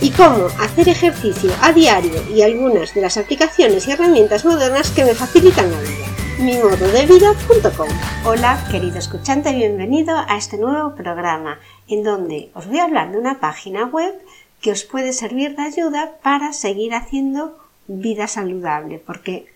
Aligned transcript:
y 0.00 0.10
cómo 0.10 0.46
hacer 0.60 0.88
ejercicio 0.88 1.50
a 1.60 1.72
diario 1.72 2.12
y 2.32 2.42
algunas 2.42 2.94
de 2.94 3.00
las 3.00 3.16
aplicaciones 3.16 3.86
y 3.86 3.92
herramientas 3.92 4.44
modernas 4.44 4.90
que 4.90 5.04
me 5.04 5.14
facilitan 5.14 5.70
la 5.70 5.80
vida. 5.80 6.06
mimododevida.com 6.38 7.88
Hola, 8.26 8.64
querido 8.70 8.98
escuchante, 8.98 9.52
bienvenido 9.52 10.16
a 10.16 10.36
este 10.36 10.58
nuevo 10.58 10.94
programa 10.94 11.58
en 11.88 12.02
donde 12.02 12.50
os 12.54 12.66
voy 12.66 12.78
a 12.78 12.84
hablar 12.84 13.12
de 13.12 13.18
una 13.18 13.40
página 13.40 13.86
web 13.86 14.14
que 14.60 14.72
os 14.72 14.84
puede 14.84 15.12
servir 15.12 15.56
de 15.56 15.62
ayuda 15.62 16.12
para 16.22 16.52
seguir 16.52 16.94
haciendo 16.94 17.58
vida 17.86 18.28
saludable, 18.28 18.98
porque 18.98 19.52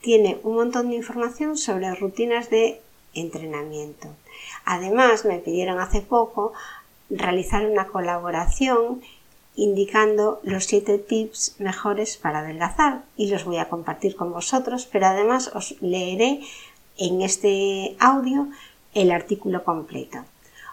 tiene 0.00 0.38
un 0.42 0.54
montón 0.54 0.90
de 0.90 0.96
información 0.96 1.56
sobre 1.56 1.94
rutinas 1.94 2.48
de 2.48 2.80
entrenamiento. 3.14 4.08
Además, 4.64 5.24
me 5.24 5.38
pidieron 5.38 5.78
hace 5.78 6.00
poco 6.00 6.52
realizar 7.10 7.66
una 7.66 7.86
colaboración 7.86 9.02
indicando 9.56 10.40
los 10.44 10.66
7 10.66 10.98
tips 10.98 11.56
mejores 11.58 12.16
para 12.16 12.40
adelgazar 12.40 13.02
y 13.16 13.30
los 13.30 13.44
voy 13.44 13.56
a 13.56 13.68
compartir 13.68 14.14
con 14.14 14.32
vosotros, 14.32 14.86
pero 14.90 15.06
además 15.06 15.50
os 15.54 15.80
leeré 15.80 16.40
en 16.98 17.22
este 17.22 17.96
audio 17.98 18.48
el 18.94 19.10
artículo 19.10 19.64
completo. 19.64 20.18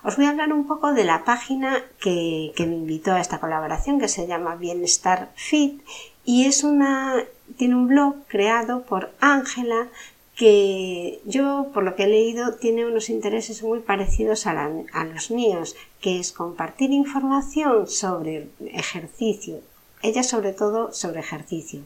Os 0.04 0.18
voy 0.18 0.26
a 0.26 0.30
hablar 0.30 0.52
un 0.52 0.68
poco 0.68 0.94
de 0.94 1.06
la 1.06 1.24
página 1.24 1.82
que, 2.00 2.52
que 2.56 2.66
me 2.66 2.76
invitó 2.76 3.14
a 3.14 3.22
esta 3.22 3.40
colaboración 3.40 4.00
que 4.00 4.10
se 4.10 4.28
llama 4.28 4.56
Bienestar 4.56 5.32
Fit 5.36 5.82
y 6.26 6.46
es 6.46 6.64
una 6.64 7.24
tiene 7.58 7.76
un 7.76 7.88
blog 7.88 8.16
creado 8.28 8.84
por 8.84 9.12
Ángela 9.20 9.88
que 10.36 11.22
yo, 11.26 11.68
por 11.74 11.84
lo 11.84 11.96
que 11.96 12.04
he 12.04 12.08
leído, 12.08 12.56
tiene 12.56 12.86
unos 12.86 13.10
intereses 13.10 13.62
muy 13.64 13.80
parecidos 13.80 14.48
a, 14.48 14.70
los 15.06 15.32
míos, 15.32 15.76
que 16.02 16.20
es 16.20 16.32
compartir 16.32 16.92
información 16.92 17.88
sobre 17.88 18.48
ejercicio, 18.74 19.60
ella 20.02 20.24
sobre 20.24 20.54
todo 20.54 20.92
sobre 20.92 21.20
ejercicio, 21.20 21.82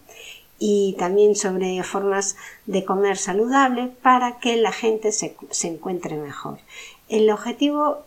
y 0.59 0.95
también 0.97 1.35
sobre 1.35 1.83
formas 1.83 2.35
de 2.65 2.85
comer 2.85 3.17
saludable 3.17 3.91
para 4.01 4.39
que 4.39 4.55
la 4.57 4.71
gente 4.71 5.11
se, 5.11 5.35
encuentre 5.63 6.15
mejor. 6.15 6.59
El 7.09 7.29
objetivo 7.29 8.03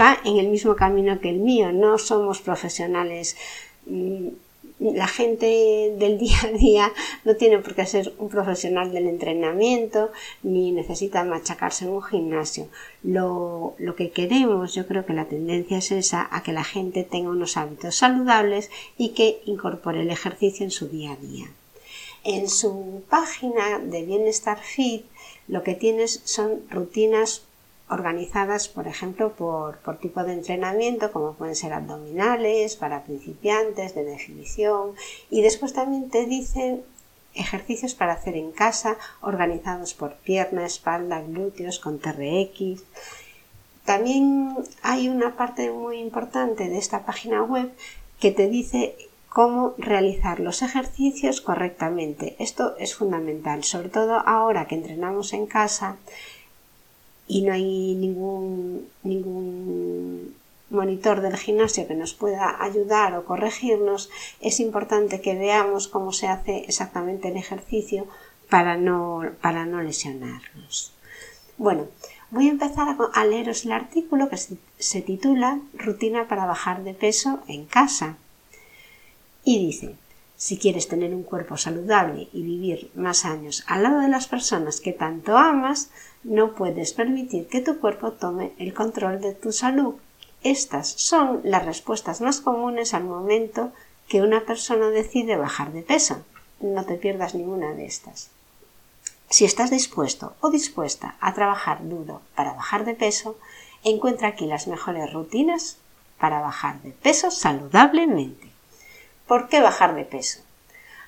va 0.00 0.18
en 0.24 0.38
el 0.38 0.48
mismo 0.48 0.76
camino 0.76 1.20
que 1.20 1.30
el 1.30 1.38
mío, 1.38 1.72
no 1.72 1.98
somos 1.98 2.40
profesionales 2.40 3.36
mm, 3.86 4.28
la 4.80 5.06
gente 5.06 5.94
del 5.98 6.18
día 6.24 6.38
a 6.44 6.48
día 6.48 6.92
no 7.24 7.36
tiene 7.36 7.58
por 7.58 7.74
qué 7.74 7.86
ser 7.86 8.12
un 8.18 8.28
profesional 8.28 8.92
del 8.92 9.06
entrenamiento 9.06 10.10
ni 10.42 10.72
necesita 10.72 11.22
machacarse 11.22 11.84
en 11.84 11.90
un 11.90 12.02
gimnasio. 12.02 12.68
Lo, 13.02 13.74
lo, 13.78 13.94
que 13.94 14.10
queremos, 14.10 14.74
yo 14.74 14.86
creo 14.86 15.06
que 15.06 15.12
la 15.12 15.26
tendencia 15.26 15.78
es 15.78 15.92
esa, 15.92 16.28
a 16.30 16.42
que 16.42 16.52
la 16.52 16.64
gente 16.64 17.04
tenga 17.04 17.30
unos 17.30 17.56
hábitos 17.56 17.94
saludables 17.94 18.70
y 18.96 19.10
que 19.10 19.42
incorpore 19.44 20.02
el 20.02 20.10
ejercicio 20.10 20.64
en 20.64 20.70
su 20.70 20.88
día 20.88 21.12
a 21.12 21.16
día. 21.16 21.46
En 22.24 22.48
su 22.48 23.02
página 23.08 23.78
de 23.78 24.04
Bienestar 24.04 24.58
Fit 24.60 25.04
lo 25.48 25.62
que 25.62 25.74
tienes 25.74 26.20
son 26.24 26.60
rutinas 26.70 27.42
organizadas, 27.90 28.68
por 28.68 28.86
ejemplo, 28.86 29.32
por, 29.32 29.78
tipo 30.00 30.22
de 30.22 30.34
entrenamiento, 30.34 31.12
como 31.12 31.34
pueden 31.34 31.56
ser 31.56 31.72
abdominales, 31.72 32.76
para 32.76 33.02
principiantes, 33.02 33.94
de 33.94 34.04
definición, 34.04 34.94
y 35.28 35.42
después 35.42 35.72
también 35.72 36.08
te 36.08 36.24
dicen 36.26 36.82
ejercicios 37.34 37.94
para 37.94 38.14
hacer 38.14 38.36
en 38.36 38.52
casa, 38.52 38.96
organizados 39.20 39.94
por 39.94 40.14
pierna, 40.14 40.64
espalda, 40.64 41.20
glúteos, 41.20 41.78
con 41.78 41.98
TRX. 41.98 42.82
También 43.84 44.56
hay 44.82 45.08
una 45.08 45.36
parte 45.36 45.70
muy 45.70 45.98
importante 45.98 46.68
de 46.68 46.78
esta 46.78 47.04
página 47.04 47.42
web 47.42 47.72
que 48.20 48.30
te 48.30 48.48
dice 48.48 48.94
cómo 49.28 49.74
realizar 49.78 50.40
los 50.40 50.62
ejercicios 50.62 51.40
correctamente. 51.40 52.36
Esto 52.38 52.76
es 52.78 52.94
fundamental, 52.94 53.64
sobre 53.64 53.88
todo 53.88 54.22
ahora 54.26 54.66
que 54.66 54.74
entrenamos 54.74 55.32
en 55.32 55.46
casa 55.46 55.96
y 57.30 57.42
no 57.42 57.52
hay 57.52 57.94
ningún, 57.94 58.88
ningún 59.04 60.34
monitor 60.68 61.20
del 61.20 61.36
gimnasio 61.36 61.86
que 61.86 61.94
nos 61.94 62.12
pueda 62.12 62.60
ayudar 62.60 63.14
o 63.14 63.24
corregirnos, 63.24 64.10
es 64.40 64.58
importante 64.58 65.20
que 65.20 65.36
veamos 65.36 65.86
cómo 65.86 66.12
se 66.12 66.26
hace 66.26 66.64
exactamente 66.66 67.28
el 67.28 67.36
ejercicio 67.36 68.08
para 68.48 68.76
no, 68.76 69.22
para 69.40 69.64
no 69.64 69.80
lesionarnos. 69.80 70.92
Bueno, 71.56 71.86
voy 72.32 72.48
a 72.48 72.50
empezar 72.50 72.96
a, 73.14 73.24
leeros 73.24 73.64
el 73.64 73.72
artículo 73.72 74.28
que 74.28 74.36
se 74.36 75.00
titula 75.00 75.60
Rutina 75.72 76.26
para 76.26 76.46
bajar 76.46 76.82
de 76.82 76.94
peso 76.94 77.38
en 77.46 77.64
casa. 77.64 78.16
Y 79.44 79.64
dice, 79.66 79.94
si 80.40 80.56
quieres 80.56 80.88
tener 80.88 81.14
un 81.14 81.22
cuerpo 81.22 81.58
saludable 81.58 82.30
y 82.32 82.42
vivir 82.42 82.90
más 82.94 83.26
años 83.26 83.62
al 83.66 83.82
lado 83.82 84.00
de 84.00 84.08
las 84.08 84.26
personas 84.26 84.80
que 84.80 84.94
tanto 84.94 85.36
amas, 85.36 85.90
no 86.24 86.54
puedes 86.54 86.94
permitir 86.94 87.46
que 87.46 87.60
tu 87.60 87.78
cuerpo 87.78 88.12
tome 88.12 88.54
el 88.56 88.72
control 88.72 89.20
de 89.20 89.34
tu 89.34 89.52
salud. 89.52 89.96
Estas 90.42 90.88
son 90.88 91.42
las 91.44 91.66
respuestas 91.66 92.22
más 92.22 92.40
comunes 92.40 92.94
al 92.94 93.04
momento 93.04 93.72
que 94.08 94.22
una 94.22 94.46
persona 94.46 94.88
decide 94.88 95.36
bajar 95.36 95.74
de 95.74 95.82
peso. 95.82 96.24
No 96.60 96.86
te 96.86 96.94
pierdas 96.94 97.34
ninguna 97.34 97.74
de 97.74 97.84
estas. 97.84 98.30
Si 99.28 99.44
estás 99.44 99.68
dispuesto 99.68 100.36
o 100.40 100.48
dispuesta 100.48 101.16
a 101.20 101.34
trabajar 101.34 101.86
duro 101.86 102.22
para 102.34 102.54
bajar 102.54 102.86
de 102.86 102.94
peso, 102.94 103.36
encuentra 103.84 104.28
aquí 104.28 104.46
las 104.46 104.68
mejores 104.68 105.12
rutinas 105.12 105.76
para 106.18 106.40
bajar 106.40 106.80
de 106.80 106.92
peso 106.92 107.30
saludablemente. 107.30 108.49
¿Por 109.30 109.48
qué 109.48 109.60
bajar 109.60 109.94
de 109.94 110.04
peso? 110.04 110.40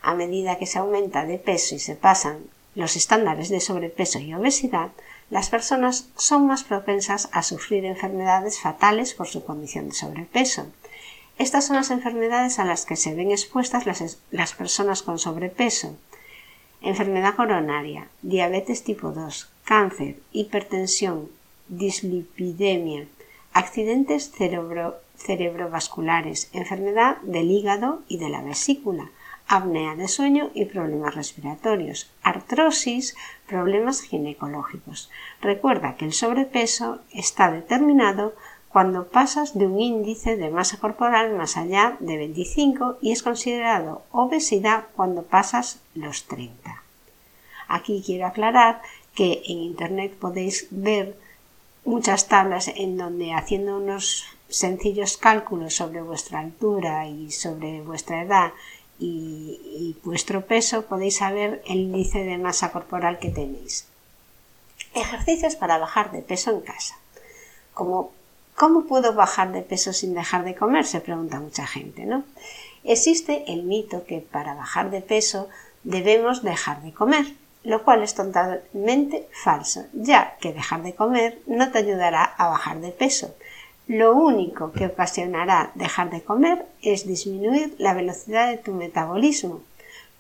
A 0.01 0.15
medida 0.15 0.57
que 0.57 0.67
se 0.67 0.79
aumenta 0.79 1.27
de 1.27 1.39
peso 1.39 1.75
y 1.75 1.81
se 1.81 1.97
pasan 1.97 2.45
los 2.77 2.95
estándares 2.95 3.49
de 3.49 3.59
sobrepeso 3.59 4.21
y 4.21 4.33
obesidad, 4.33 4.93
las 5.29 5.51
personas 5.51 6.07
son 6.15 6.47
más 6.47 6.63
propensas 6.63 7.29
a 7.33 7.43
sufrir 7.43 7.85
enfermedades 7.85 8.61
fatales 8.61 9.13
por 9.13 9.27
su 9.27 9.45
condición 9.45 9.89
de 9.89 9.97
sobrepeso. 9.97 10.69
Estas 11.37 11.67
son 11.67 11.75
las 11.75 11.91
enfermedades 11.91 12.61
a 12.61 12.65
las 12.65 12.87
que 12.87 12.95
se 12.95 13.13
ven 13.13 13.33
expuestas 13.33 13.87
las, 14.31 14.53
personas 14.53 15.03
con 15.03 15.19
sobrepeso. 15.19 15.97
Enfermedad 16.81 17.35
coronaria, 17.35 18.07
diabetes 18.23 18.85
tipo 18.85 19.11
2, 19.11 19.51
cáncer, 19.65 20.15
hipertensión, 20.31 21.29
dislipidemia, 21.67 23.05
accidentes 23.53 24.31
cerebro 24.31 25.01
cerebrovasculares, 25.25 26.51
enfermedad 26.53 27.19
del 27.23 27.51
hígado 27.51 28.03
y 28.09 28.19
de 28.19 28.29
la 28.29 28.43
vesícula, 28.43 29.11
apnea 29.49 29.97
de 29.97 30.09
sueño 30.09 30.51
y 30.55 30.65
problemas 30.65 31.15
respiratorios, 31.15 32.11
artrosis, 32.23 33.17
problemas 33.47 34.01
ginecológicos. 34.01 35.11
Recuerda 35.41 35.97
que 35.97 36.05
el 36.05 36.13
sobrepeso 36.13 37.01
está 37.13 37.51
determinado 37.51 38.35
cuando 38.69 39.09
pasas 39.09 39.57
de 39.57 39.67
un 39.67 39.79
índice 39.79 40.37
de 40.37 40.51
masa 40.51 40.79
corporal 40.79 41.37
más 41.37 41.59
allá 41.59 41.97
de 42.01 42.17
25 42.17 42.99
y 43.03 43.13
es 43.13 43.23
considerado 43.23 44.03
obesidad 44.11 44.87
cuando 44.97 45.25
pasas 45.25 45.81
los 45.95 46.25
30. 46.25 46.83
Aquí 47.69 48.03
quiero 48.05 48.27
aclarar 48.27 48.81
que 49.15 49.43
en 49.47 49.59
Internet 49.59 50.15
podéis 50.19 50.69
ver 50.71 51.19
muchas 51.85 52.29
tablas 52.29 52.69
en 52.69 52.97
donde 52.97 53.35
haciendo 53.35 53.77
unos 53.77 54.25
sencillos 54.53 55.17
cálculos 55.17 55.75
sobre 55.75 56.03
vuestra 56.03 56.41
altura 56.41 57.09
y 57.09 57.31
sobre 57.31 57.81
vuestra 57.81 58.23
edad 58.23 58.53
y, 58.99 59.97
vuestro 60.05 60.47
peso 60.47 60.83
podéis 60.87 61.17
saber 61.17 61.63
el 61.67 61.79
índice 61.79 62.25
de 62.25 62.39
masa 62.39 62.71
corporal 62.71 63.19
que 63.19 63.31
tenéis. 63.31 63.87
Ejercicios 64.95 65.57
para 65.57 65.79
bajar 65.79 66.13
de 66.13 66.23
peso 66.23 66.51
en 66.51 66.61
casa. 66.61 66.97
¿Cómo 67.75 68.85
puedo 68.87 69.15
bajar 69.15 69.53
de 69.53 69.63
peso 69.63 69.93
sin 69.93 70.15
dejar 70.15 70.45
de 70.45 70.55
comer? 70.55 70.85
Se 70.85 71.01
pregunta 71.01 71.41
mucha 71.41 71.67
gente, 71.67 72.05
¿no? 72.05 72.25
Existe 72.85 73.45
el 73.53 73.63
mito 73.63 74.05
que 74.05 74.21
para 74.21 74.55
bajar 74.55 74.91
de 74.91 75.01
peso 75.01 75.49
debemos 75.85 76.43
dejar 76.43 76.83
de 76.83 76.93
comer, 76.93 77.27
lo 77.65 77.85
cual 77.85 78.03
es 78.03 78.15
totalmente 78.15 79.29
falso, 79.33 79.87
ya 79.93 80.37
que 80.41 80.53
dejar 80.53 80.83
de 80.83 80.95
comer 80.95 81.41
no 81.47 81.71
te 81.71 81.79
ayudará 81.79 82.25
a 82.25 82.49
bajar 82.49 82.81
de 82.81 82.91
peso. 82.91 83.35
Lo 83.89 84.15
único 84.15 84.73
que 84.73 84.87
ocasionará 84.87 85.73
dejar 85.75 86.11
de 86.11 86.23
comer 86.23 86.67
es 86.83 87.07
disminuir 87.07 87.75
la 87.79 87.95
velocidad 87.95 88.49
de 88.49 88.57
tu 88.57 88.73
metabolismo. 88.73 89.61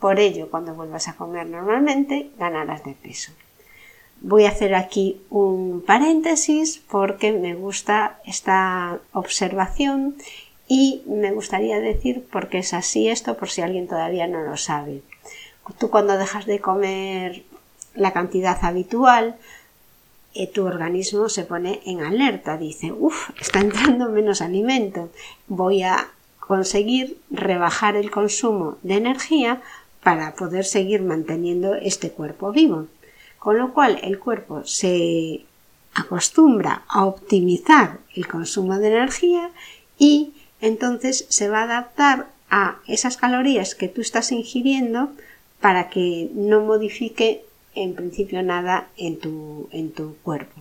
Por 0.00 0.18
ello, 0.18 0.50
cuando 0.50 0.74
vuelvas 0.74 1.06
a 1.08 1.14
comer 1.14 1.46
normalmente, 1.46 2.30
ganarás 2.38 2.84
de 2.84 2.92
peso. 2.92 3.32
Voy 4.20 4.44
a 4.44 4.50
hacer 4.50 4.74
aquí 4.74 5.20
un 5.30 5.82
paréntesis 5.84 6.82
porque 6.90 7.32
me 7.32 7.54
gusta 7.54 8.20
esta 8.24 8.98
observación 9.12 10.16
y 10.68 11.02
me 11.06 11.32
gustaría 11.32 11.80
decir 11.80 12.24
por 12.24 12.48
qué 12.48 12.58
es 12.58 12.72
así 12.72 13.08
esto 13.08 13.36
por 13.36 13.50
si 13.50 13.62
alguien 13.62 13.88
todavía 13.88 14.26
no 14.26 14.42
lo 14.42 14.56
sabe. 14.56 15.02
Tú 15.78 15.90
cuando 15.90 16.18
dejas 16.18 16.46
de 16.46 16.60
comer 16.60 17.44
la 17.94 18.12
cantidad 18.12 18.58
habitual, 18.62 19.36
eh, 20.34 20.46
tu 20.46 20.64
organismo 20.64 21.28
se 21.28 21.44
pone 21.44 21.80
en 21.84 22.02
alerta, 22.02 22.56
dice, 22.56 22.92
uff, 22.92 23.30
está 23.40 23.60
entrando 23.60 24.08
menos 24.08 24.40
alimento, 24.40 25.10
voy 25.46 25.82
a 25.82 26.08
conseguir 26.40 27.18
rebajar 27.30 27.96
el 27.96 28.10
consumo 28.10 28.78
de 28.82 28.94
energía 28.94 29.62
para 30.02 30.34
poder 30.34 30.64
seguir 30.64 31.02
manteniendo 31.02 31.74
este 31.74 32.10
cuerpo 32.10 32.52
vivo. 32.52 32.86
Con 33.38 33.58
lo 33.58 33.72
cual 33.72 33.98
el 34.02 34.18
cuerpo 34.18 34.64
se 34.64 35.44
acostumbra 35.94 36.82
a 36.88 37.04
optimizar 37.04 37.98
el 38.14 38.26
consumo 38.26 38.78
de 38.78 38.88
energía 38.88 39.50
y 39.98 40.32
entonces 40.60 41.26
se 41.28 41.48
va 41.48 41.60
a 41.60 41.64
adaptar 41.64 42.28
a 42.50 42.78
esas 42.86 43.16
calorías 43.16 43.74
que 43.74 43.88
tú 43.88 44.00
estás 44.00 44.32
ingiriendo 44.32 45.10
para 45.60 45.90
que 45.90 46.30
no 46.34 46.60
modifique 46.60 47.44
en 47.74 47.94
principio 47.94 48.42
nada 48.42 48.88
en 48.96 49.18
tu, 49.18 49.68
en 49.72 49.92
tu 49.92 50.16
cuerpo. 50.22 50.60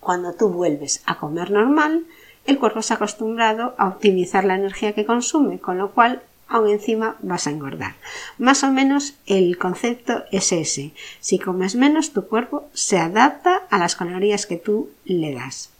Cuando 0.00 0.34
tú 0.34 0.48
vuelves 0.48 1.02
a 1.06 1.18
comer 1.18 1.50
normal, 1.50 2.04
el 2.46 2.58
cuerpo 2.58 2.82
se 2.82 2.92
ha 2.92 2.96
acostumbrado 2.96 3.74
a 3.78 3.88
optimizar 3.88 4.44
la 4.44 4.54
energía 4.54 4.94
que 4.94 5.04
consume, 5.04 5.58
con 5.58 5.78
lo 5.78 5.90
cual 5.90 6.22
aún 6.48 6.68
encima 6.68 7.16
vas 7.20 7.46
a 7.46 7.50
engordar. 7.50 7.94
Más 8.38 8.64
o 8.64 8.72
menos 8.72 9.14
el 9.26 9.58
concepto 9.58 10.24
es 10.32 10.52
ese. 10.52 10.92
Si 11.20 11.38
comes 11.38 11.74
menos, 11.74 12.12
tu 12.12 12.26
cuerpo 12.26 12.68
se 12.72 12.98
adapta 12.98 13.62
a 13.70 13.78
las 13.78 13.94
calorías 13.94 14.46
que 14.46 14.56
tú 14.56 14.90
le 15.04 15.34
das 15.34 15.70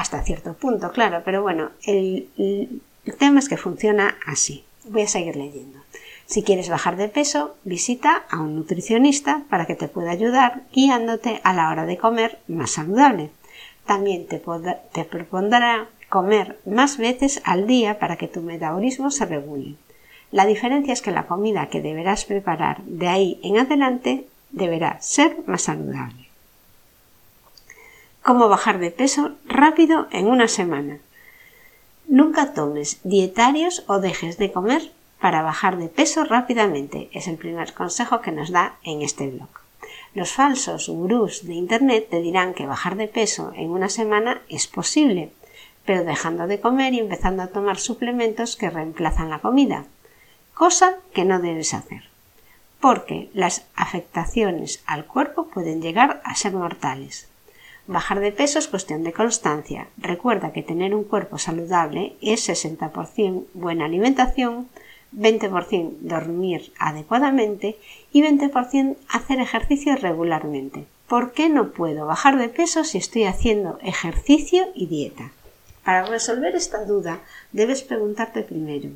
hasta 0.00 0.22
cierto 0.22 0.54
punto, 0.54 0.92
claro, 0.92 1.20
pero 1.24 1.42
bueno, 1.42 1.70
el, 1.84 2.28
tema 3.18 3.38
es 3.38 3.48
que 3.48 3.58
funciona 3.58 4.16
así. 4.26 4.64
Voy 4.84 5.02
a 5.02 5.08
seguir 5.08 5.36
leyendo. 5.36 5.78
Si 6.30 6.44
quieres 6.44 6.68
bajar 6.68 6.96
de 6.96 7.08
peso, 7.08 7.56
visita 7.64 8.22
a 8.30 8.38
un 8.38 8.54
nutricionista 8.54 9.42
para 9.50 9.66
que 9.66 9.74
te 9.74 9.88
pueda 9.88 10.12
ayudar 10.12 10.62
guiándote 10.72 11.40
a 11.42 11.52
la 11.52 11.68
hora 11.70 11.86
de 11.86 11.98
comer 11.98 12.38
más 12.46 12.70
saludable. 12.70 13.30
También 13.84 14.28
te, 14.28 14.38
propondrá 14.38 15.88
comer 16.08 16.60
más 16.64 16.98
veces 16.98 17.42
al 17.42 17.66
día 17.66 17.98
para 17.98 18.14
que 18.14 18.28
tu 18.28 18.42
metabolismo 18.42 19.10
se 19.10 19.26
regule. 19.26 19.74
La 20.30 20.46
diferencia 20.46 20.92
es 20.92 21.02
que 21.02 21.10
la 21.10 21.26
comida 21.26 21.66
que 21.66 21.82
deberás 21.82 22.24
preparar 22.26 22.80
de 22.84 23.08
ahí 23.08 23.40
en 23.42 23.58
adelante 23.58 24.24
deberá 24.52 25.00
ser 25.00 25.36
más 25.46 25.62
saludable. 25.62 26.28
Cómo 28.22 28.48
bajar 28.48 28.78
de 28.78 28.92
peso 28.92 29.32
rápido 29.46 30.06
en 30.12 30.28
una 30.28 30.46
semana. 30.46 30.98
Nunca 32.06 32.54
tomes 32.54 33.00
dietarios 33.02 33.82
o 33.88 33.98
dejes 33.98 34.38
de 34.38 34.52
comer 34.52 34.92
para 35.20 35.42
bajar 35.42 35.76
de 35.76 35.88
peso 35.88 36.24
rápidamente. 36.24 37.10
Es 37.12 37.28
el 37.28 37.36
primer 37.36 37.74
consejo 37.74 38.20
que 38.20 38.32
nos 38.32 38.50
da 38.50 38.76
en 38.82 39.02
este 39.02 39.28
blog. 39.28 39.48
Los 40.14 40.32
falsos 40.32 40.88
gurús 40.88 41.46
de 41.46 41.54
Internet 41.54 42.08
te 42.10 42.20
dirán 42.20 42.54
que 42.54 42.66
bajar 42.66 42.96
de 42.96 43.06
peso 43.06 43.52
en 43.54 43.70
una 43.70 43.88
semana 43.88 44.42
es 44.48 44.66
posible, 44.66 45.30
pero 45.84 46.04
dejando 46.04 46.46
de 46.46 46.60
comer 46.60 46.94
y 46.94 46.98
empezando 46.98 47.42
a 47.42 47.48
tomar 47.48 47.78
suplementos 47.78 48.56
que 48.56 48.70
reemplazan 48.70 49.30
la 49.30 49.38
comida, 49.38 49.84
cosa 50.54 50.96
que 51.14 51.24
no 51.24 51.40
debes 51.40 51.74
hacer, 51.74 52.04
porque 52.80 53.30
las 53.34 53.66
afectaciones 53.76 54.82
al 54.86 55.04
cuerpo 55.06 55.46
pueden 55.48 55.80
llegar 55.80 56.20
a 56.24 56.34
ser 56.34 56.54
mortales. 56.54 57.28
Bajar 57.86 58.20
de 58.20 58.30
peso 58.30 58.58
es 58.58 58.68
cuestión 58.68 59.02
de 59.02 59.12
constancia. 59.12 59.88
Recuerda 59.96 60.52
que 60.52 60.62
tener 60.62 60.94
un 60.94 61.04
cuerpo 61.04 61.38
saludable 61.38 62.14
es 62.20 62.48
60% 62.48 63.46
buena 63.54 63.86
alimentación, 63.86 64.68
20% 65.16 65.98
dormir 66.00 66.72
adecuadamente 66.78 67.76
y 68.12 68.22
20% 68.22 68.96
hacer 69.08 69.40
ejercicio 69.40 69.96
regularmente. 69.96 70.86
¿Por 71.08 71.32
qué 71.32 71.48
no 71.48 71.70
puedo 71.70 72.06
bajar 72.06 72.38
de 72.38 72.48
peso 72.48 72.84
si 72.84 72.98
estoy 72.98 73.24
haciendo 73.24 73.78
ejercicio 73.82 74.68
y 74.74 74.86
dieta? 74.86 75.32
Para 75.84 76.06
resolver 76.06 76.54
esta 76.54 76.84
duda 76.84 77.20
debes 77.52 77.82
preguntarte 77.82 78.42
primero, 78.42 78.90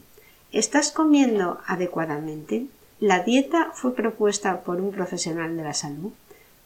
¿estás 0.52 0.92
comiendo 0.92 1.58
adecuadamente? 1.66 2.66
¿La 3.00 3.24
dieta 3.24 3.72
fue 3.74 3.94
propuesta 3.94 4.60
por 4.60 4.80
un 4.80 4.92
profesional 4.92 5.56
de 5.56 5.64
la 5.64 5.74
salud? 5.74 6.12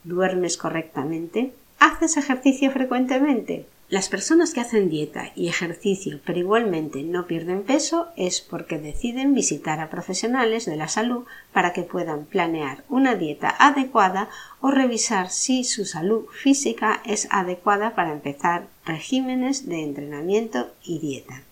¿Duermes 0.04 0.58
correctamente? 0.58 1.52
¿Haces 1.78 2.16
ejercicio 2.16 2.70
frecuentemente? 2.70 3.66
Las 3.90 4.10
personas 4.10 4.52
que 4.52 4.60
hacen 4.60 4.90
dieta 4.90 5.32
y 5.34 5.48
ejercicio 5.48 6.20
pero 6.26 6.38
igualmente 6.38 7.02
no 7.02 7.26
pierden 7.26 7.62
peso 7.62 8.08
es 8.16 8.42
porque 8.42 8.78
deciden 8.78 9.34
visitar 9.34 9.80
a 9.80 9.88
profesionales 9.88 10.66
de 10.66 10.76
la 10.76 10.88
salud 10.88 11.24
para 11.54 11.72
que 11.72 11.84
puedan 11.84 12.26
planear 12.26 12.84
una 12.90 13.14
dieta 13.14 13.54
adecuada 13.58 14.28
o 14.60 14.70
revisar 14.70 15.30
si 15.30 15.64
su 15.64 15.86
salud 15.86 16.26
física 16.26 17.00
es 17.06 17.28
adecuada 17.30 17.94
para 17.94 18.12
empezar 18.12 18.66
regímenes 18.84 19.66
de 19.66 19.82
entrenamiento 19.82 20.70
y 20.84 20.98
dieta. 20.98 21.42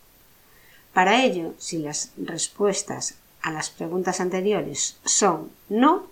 Para 0.92 1.24
ello, 1.24 1.54
si 1.56 1.78
las 1.78 2.12
respuestas 2.18 3.16
a 3.40 3.50
las 3.50 3.70
preguntas 3.70 4.20
anteriores 4.20 4.98
son 5.06 5.50
no, 5.70 6.06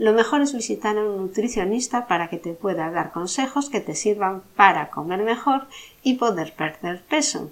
lo 0.00 0.14
mejor 0.14 0.40
es 0.40 0.54
visitar 0.54 0.96
a 0.96 1.04
un 1.04 1.18
nutricionista 1.18 2.06
para 2.06 2.30
que 2.30 2.38
te 2.38 2.54
pueda 2.54 2.90
dar 2.90 3.12
consejos 3.12 3.68
que 3.68 3.82
te 3.82 3.94
sirvan 3.94 4.40
para 4.56 4.88
comer 4.88 5.22
mejor 5.22 5.66
y 6.02 6.14
poder 6.14 6.54
perder 6.54 7.02
peso. 7.02 7.50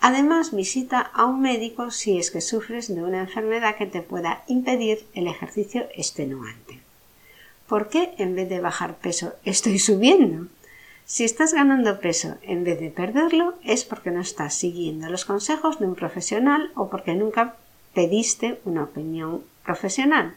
Además, 0.00 0.54
visita 0.54 0.98
a 1.00 1.26
un 1.26 1.42
médico 1.42 1.90
si 1.90 2.16
es 2.16 2.30
que 2.30 2.40
sufres 2.40 2.88
de 2.88 3.02
una 3.02 3.20
enfermedad 3.20 3.76
que 3.76 3.84
te 3.84 4.00
pueda 4.00 4.44
impedir 4.46 5.04
el 5.12 5.26
ejercicio 5.26 5.86
extenuante. 5.94 6.80
¿Por 7.68 7.90
qué 7.90 8.14
en 8.16 8.34
vez 8.34 8.48
de 8.48 8.62
bajar 8.62 8.96
peso 8.96 9.34
estoy 9.44 9.78
subiendo? 9.78 10.46
Si 11.04 11.24
estás 11.24 11.52
ganando 11.52 12.00
peso 12.00 12.38
en 12.44 12.64
vez 12.64 12.80
de 12.80 12.88
perderlo 12.88 13.56
es 13.62 13.84
porque 13.84 14.10
no 14.10 14.22
estás 14.22 14.54
siguiendo 14.54 15.10
los 15.10 15.26
consejos 15.26 15.78
de 15.78 15.84
un 15.84 15.96
profesional 15.96 16.70
o 16.76 16.88
porque 16.88 17.14
nunca 17.14 17.56
pediste 17.92 18.58
una 18.64 18.84
opinión 18.84 19.42
profesional. 19.66 20.34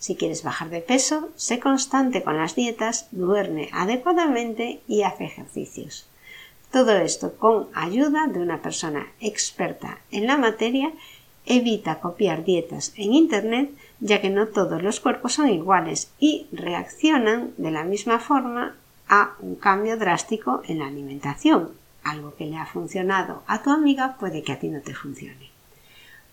Si 0.00 0.16
quieres 0.16 0.42
bajar 0.42 0.70
de 0.70 0.80
peso, 0.80 1.28
sé 1.36 1.60
constante 1.60 2.22
con 2.22 2.38
las 2.38 2.56
dietas, 2.56 3.06
duerme 3.12 3.68
adecuadamente 3.72 4.80
y 4.88 5.02
hace 5.02 5.24
ejercicios. 5.24 6.08
Todo 6.72 6.92
esto 6.92 7.34
con 7.34 7.68
ayuda 7.74 8.26
de 8.26 8.38
una 8.40 8.62
persona 8.62 9.06
experta 9.20 9.98
en 10.10 10.26
la 10.26 10.38
materia 10.38 10.90
evita 11.44 12.00
copiar 12.00 12.44
dietas 12.44 12.94
en 12.96 13.12
Internet 13.12 13.70
ya 14.00 14.22
que 14.22 14.30
no 14.30 14.48
todos 14.48 14.82
los 14.82 15.00
cuerpos 15.00 15.34
son 15.34 15.50
iguales 15.50 16.10
y 16.18 16.46
reaccionan 16.50 17.52
de 17.58 17.70
la 17.70 17.84
misma 17.84 18.18
forma 18.20 18.76
a 19.06 19.34
un 19.40 19.56
cambio 19.56 19.98
drástico 19.98 20.62
en 20.66 20.78
la 20.78 20.86
alimentación. 20.86 21.72
Algo 22.02 22.34
que 22.36 22.46
le 22.46 22.56
ha 22.56 22.64
funcionado 22.64 23.42
a 23.46 23.62
tu 23.62 23.70
amiga 23.70 24.16
puede 24.18 24.42
que 24.42 24.52
a 24.52 24.58
ti 24.58 24.68
no 24.68 24.80
te 24.80 24.94
funcione. 24.94 25.50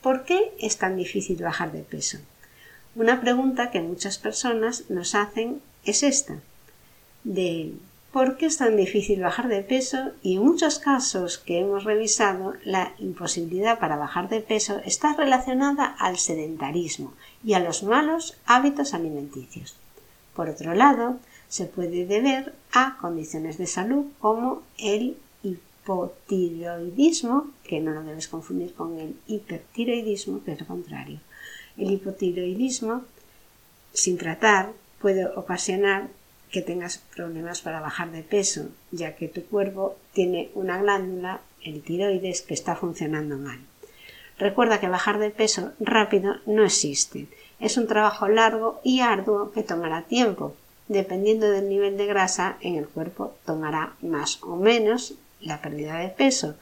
¿Por 0.01 0.23
qué 0.23 0.53
es 0.59 0.77
tan 0.77 0.95
difícil 0.95 1.43
bajar 1.43 1.73
de 1.73 1.81
peso? 1.81 2.19
Una 2.97 3.21
pregunta 3.21 3.69
que 3.69 3.79
muchas 3.79 4.17
personas 4.17 4.89
nos 4.89 5.13
hacen 5.13 5.61
es 5.85 6.01
esta, 6.01 6.39
de 7.23 7.75
¿por 8.11 8.37
qué 8.37 8.47
es 8.47 8.57
tan 8.57 8.75
difícil 8.75 9.21
bajar 9.21 9.49
de 9.49 9.61
peso? 9.61 10.13
Y 10.23 10.37
en 10.37 10.43
muchos 10.43 10.79
casos 10.79 11.37
que 11.37 11.59
hemos 11.59 11.83
revisado, 11.83 12.55
la 12.63 12.93
imposibilidad 12.97 13.77
para 13.77 13.97
bajar 13.97 14.29
de 14.29 14.41
peso 14.41 14.81
está 14.83 15.13
relacionada 15.13 15.85
al 15.85 16.17
sedentarismo 16.17 17.13
y 17.43 17.53
a 17.53 17.59
los 17.59 17.83
malos 17.83 18.35
hábitos 18.47 18.95
alimenticios. 18.95 19.75
Por 20.35 20.49
otro 20.49 20.73
lado, 20.73 21.19
se 21.49 21.65
puede 21.65 22.07
deber 22.07 22.55
a 22.71 22.97
condiciones 22.99 23.59
de 23.59 23.67
salud 23.67 24.05
como 24.19 24.63
el 24.79 25.17
hipotiroidismo, 25.43 27.51
que 27.63 27.79
no 27.79 27.91
lo 27.91 28.01
debes 28.01 28.27
confundir 28.27 28.73
con 28.73 28.97
el 28.97 29.15
hipertiroidismo, 29.27 30.43
que 30.43 30.53
es 30.53 30.61
lo 30.61 30.65
contrario. 30.65 31.19
El 31.77 31.91
hipotiroidismo, 31.91 33.03
sin 33.93 34.17
tratar, 34.17 34.71
puede 34.99 35.25
ocasionar 35.25 36.09
que 36.51 36.61
tengas 36.61 36.99
problemas 37.15 37.61
para 37.61 37.81
bajar 37.81 38.11
de 38.11 38.23
peso, 38.23 38.69
ya 38.91 39.15
que 39.15 39.27
tu 39.27 39.43
cuerpo 39.45 39.97
tiene 40.13 40.49
una 40.53 40.81
glándula, 40.81 41.41
el 41.61 41.81
tiroides, 41.81 42.41
que 42.41 42.53
está 42.53 42.75
funcionando 42.75 43.37
mal. 43.37 43.59
Recuerda 44.37 44.79
que 44.79 44.87
bajar 44.87 45.19
de 45.19 45.31
peso 45.31 45.73
rápido 45.79 46.35
no 46.45 46.63
existe. 46.63 47.27
Es 47.59 47.77
un 47.77 47.87
trabajo 47.87 48.27
largo 48.27 48.79
y 48.83 49.01
arduo 49.01 49.51
que 49.51 49.63
tomará 49.63 50.03
tiempo. 50.03 50.55
Dependiendo 50.87 51.49
del 51.49 51.67
nivel 51.67 51.97
de 51.97 52.05
grasa 52.05 52.57
en 52.61 52.75
el 52.75 52.87
cuerpo, 52.87 53.35
tomará 53.45 53.93
más 54.01 54.41
o 54.43 54.55
menos 54.55 55.15
la 55.41 55.61
pérdida 55.61 55.97
de 55.97 56.09
peso. 56.09 56.55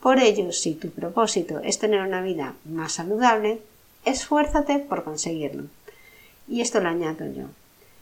Por 0.00 0.18
ello, 0.20 0.52
si 0.52 0.74
tu 0.74 0.90
propósito 0.90 1.58
es 1.60 1.78
tener 1.78 2.00
una 2.00 2.22
vida 2.22 2.54
más 2.64 2.92
saludable, 2.92 3.60
esfuérzate 4.06 4.78
por 4.78 5.04
conseguirlo. 5.04 5.64
Y 6.48 6.62
esto 6.62 6.80
lo 6.80 6.88
añado 6.88 7.26
yo. 7.30 7.44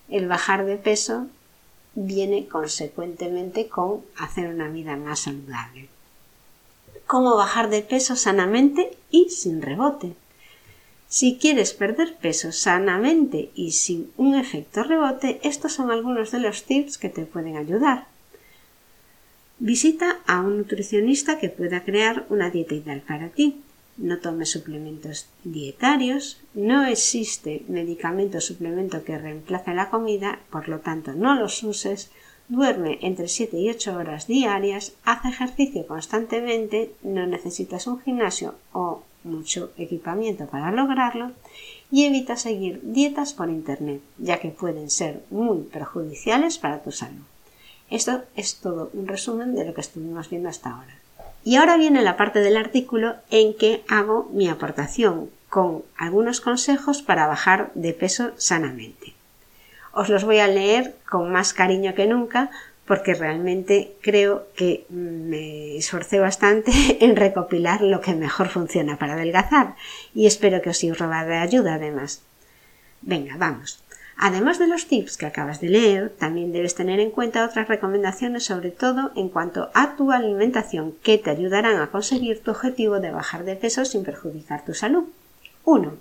El 0.08 0.28
bajar 0.28 0.64
de 0.64 0.76
peso 0.76 1.26
viene 1.94 2.46
consecuentemente 2.46 3.68
con 3.68 4.02
hacer 4.16 4.48
una 4.48 4.68
vida 4.68 4.96
más 4.96 5.20
saludable. 5.20 5.88
¿Cómo 7.06 7.36
bajar 7.36 7.70
de 7.70 7.82
peso 7.82 8.16
sanamente 8.16 8.96
y 9.10 9.30
sin 9.30 9.62
rebote? 9.62 10.14
Si 11.08 11.36
quieres 11.36 11.72
perder 11.74 12.16
peso 12.16 12.50
sanamente 12.50 13.50
y 13.54 13.72
sin 13.72 14.10
un 14.16 14.34
efecto 14.34 14.82
rebote, 14.82 15.40
estos 15.42 15.72
son 15.72 15.90
algunos 15.90 16.32
de 16.32 16.40
los 16.40 16.64
tips 16.64 16.98
que 16.98 17.08
te 17.08 17.24
pueden 17.24 17.56
ayudar. 17.56 18.06
Visita 19.58 20.18
a 20.26 20.40
un 20.40 20.58
nutricionista 20.58 21.38
que 21.38 21.50
pueda 21.50 21.84
crear 21.84 22.26
una 22.30 22.50
dieta 22.50 22.74
ideal 22.74 23.00
para 23.02 23.28
ti. 23.28 23.62
No 23.96 24.18
tomes 24.18 24.50
suplementos 24.50 25.28
dietarios, 25.44 26.40
no 26.54 26.84
existe 26.84 27.62
medicamento 27.68 28.38
o 28.38 28.40
suplemento 28.40 29.04
que 29.04 29.18
reemplace 29.18 29.72
la 29.72 29.88
comida, 29.88 30.40
por 30.50 30.68
lo 30.68 30.80
tanto 30.80 31.12
no 31.12 31.34
los 31.34 31.62
uses, 31.62 32.10
duerme 32.48 32.98
entre 33.02 33.28
7 33.28 33.56
y 33.56 33.70
8 33.70 33.96
horas 33.96 34.26
diarias, 34.26 34.94
haz 35.04 35.24
ejercicio 35.24 35.86
constantemente, 35.86 36.92
no 37.02 37.26
necesitas 37.26 37.86
un 37.86 38.00
gimnasio 38.00 38.56
o 38.72 39.02
mucho 39.22 39.72
equipamiento 39.78 40.46
para 40.46 40.70
lograrlo 40.70 41.32
y 41.90 42.04
evita 42.04 42.36
seguir 42.36 42.80
dietas 42.82 43.32
por 43.32 43.48
internet, 43.48 44.02
ya 44.18 44.40
que 44.40 44.48
pueden 44.48 44.90
ser 44.90 45.22
muy 45.30 45.62
perjudiciales 45.62 46.58
para 46.58 46.82
tu 46.82 46.92
salud. 46.92 47.22
Esto 47.90 48.24
es 48.34 48.56
todo 48.56 48.90
un 48.92 49.06
resumen 49.06 49.54
de 49.54 49.64
lo 49.64 49.74
que 49.74 49.82
estuvimos 49.82 50.28
viendo 50.28 50.48
hasta 50.48 50.70
ahora. 50.70 51.03
Y 51.44 51.56
ahora 51.56 51.76
viene 51.76 52.02
la 52.02 52.16
parte 52.16 52.40
del 52.40 52.56
artículo 52.56 53.16
en 53.30 53.54
que 53.54 53.84
hago 53.88 54.30
mi 54.32 54.48
aportación 54.48 55.30
con 55.50 55.84
algunos 55.96 56.40
consejos 56.40 57.02
para 57.02 57.26
bajar 57.26 57.70
de 57.74 57.92
peso 57.92 58.32
sanamente. 58.36 59.12
Os 59.92 60.08
los 60.08 60.24
voy 60.24 60.38
a 60.38 60.48
leer 60.48 60.96
con 61.08 61.30
más 61.30 61.52
cariño 61.52 61.94
que 61.94 62.06
nunca 62.06 62.50
porque 62.86 63.14
realmente 63.14 63.94
creo 64.00 64.48
que 64.56 64.86
me 64.88 65.76
esforcé 65.76 66.18
bastante 66.18 66.72
en 67.04 67.14
recopilar 67.14 67.82
lo 67.82 68.00
que 68.00 68.14
mejor 68.14 68.48
funciona 68.48 68.98
para 68.98 69.12
adelgazar 69.12 69.76
y 70.14 70.26
espero 70.26 70.62
que 70.62 70.70
os 70.70 70.78
sirva 70.78 71.24
de 71.24 71.36
ayuda 71.36 71.74
además. 71.74 72.22
Venga, 73.02 73.36
vamos. 73.36 73.83
Además 74.16 74.58
de 74.58 74.68
los 74.68 74.86
tips 74.86 75.16
que 75.16 75.26
acabas 75.26 75.60
de 75.60 75.68
leer, 75.68 76.10
también 76.10 76.52
debes 76.52 76.74
tener 76.74 77.00
en 77.00 77.10
cuenta 77.10 77.44
otras 77.44 77.68
recomendaciones 77.68 78.44
sobre 78.44 78.70
todo 78.70 79.10
en 79.16 79.28
cuanto 79.28 79.70
a 79.74 79.96
tu 79.96 80.12
alimentación 80.12 80.94
que 81.02 81.18
te 81.18 81.30
ayudarán 81.30 81.80
a 81.80 81.90
conseguir 81.90 82.42
tu 82.42 82.52
objetivo 82.52 83.00
de 83.00 83.10
bajar 83.10 83.44
de 83.44 83.56
peso 83.56 83.84
sin 83.84 84.04
perjudicar 84.04 84.64
tu 84.64 84.72
salud. 84.72 85.04
1. 85.64 85.92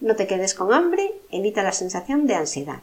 No 0.00 0.16
te 0.16 0.26
quedes 0.26 0.54
con 0.54 0.74
hambre, 0.74 1.14
evita 1.30 1.62
la 1.62 1.72
sensación 1.72 2.26
de 2.26 2.34
ansiedad. 2.34 2.80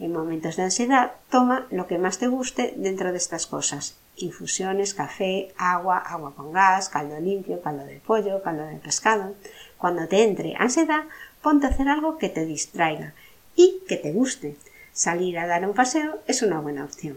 En 0.00 0.12
momentos 0.12 0.56
de 0.56 0.64
ansiedad, 0.64 1.12
toma 1.30 1.66
lo 1.70 1.86
que 1.86 1.98
más 1.98 2.18
te 2.18 2.26
guste 2.26 2.74
dentro 2.76 3.12
de 3.12 3.18
estas 3.18 3.46
cosas. 3.46 3.96
Infusiones, 4.16 4.92
café, 4.92 5.52
agua, 5.56 5.98
agua 5.98 6.34
con 6.34 6.52
gas, 6.52 6.88
caldo 6.88 7.20
limpio, 7.20 7.62
caldo 7.62 7.84
de 7.84 8.00
pollo, 8.04 8.42
caldo 8.42 8.66
de 8.66 8.76
pescado. 8.76 9.34
Cuando 9.78 10.08
te 10.08 10.24
entre 10.24 10.56
ansiedad, 10.58 11.04
ponte 11.42 11.66
a 11.66 11.70
hacer 11.70 11.88
algo 11.88 12.18
que 12.18 12.28
te 12.28 12.44
distraiga 12.44 13.14
y 13.56 13.82
que 13.88 13.96
te 13.96 14.12
guste. 14.12 14.56
Salir 14.92 15.38
a 15.38 15.46
dar 15.46 15.66
un 15.66 15.74
paseo 15.74 16.20
es 16.26 16.42
una 16.42 16.60
buena 16.60 16.84
opción. 16.84 17.16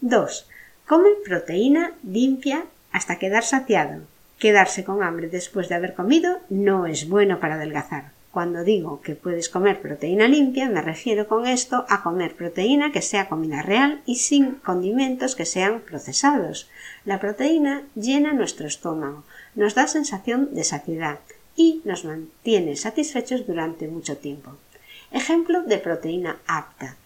2. 0.00 0.46
Come 0.86 1.08
proteína 1.24 1.92
limpia 2.02 2.64
hasta 2.92 3.18
quedar 3.18 3.44
saciado. 3.44 4.02
Quedarse 4.38 4.84
con 4.84 5.02
hambre 5.02 5.28
después 5.28 5.68
de 5.68 5.74
haber 5.74 5.94
comido 5.94 6.38
no 6.48 6.86
es 6.86 7.08
bueno 7.08 7.40
para 7.40 7.54
adelgazar. 7.54 8.12
Cuando 8.30 8.62
digo 8.62 9.00
que 9.00 9.14
puedes 9.14 9.48
comer 9.48 9.80
proteína 9.80 10.28
limpia, 10.28 10.68
me 10.68 10.82
refiero 10.82 11.26
con 11.26 11.46
esto 11.46 11.86
a 11.88 12.02
comer 12.02 12.36
proteína 12.36 12.92
que 12.92 13.02
sea 13.02 13.28
comida 13.28 13.62
real 13.62 14.02
y 14.06 14.16
sin 14.16 14.56
condimentos 14.56 15.34
que 15.34 15.46
sean 15.46 15.80
procesados. 15.80 16.68
La 17.04 17.18
proteína 17.20 17.82
llena 17.94 18.34
nuestro 18.34 18.66
estómago, 18.66 19.24
nos 19.54 19.74
da 19.74 19.88
sensación 19.88 20.54
de 20.54 20.62
saciedad 20.62 21.18
y 21.56 21.80
nos 21.84 22.04
mantiene 22.04 22.76
satisfechos 22.76 23.46
durante 23.46 23.88
mucho 23.88 24.18
tiempo. 24.18 24.56
Ejemplo 25.10 25.62
de 25.62 25.78
proteína 25.78 26.38
apta 26.46 26.96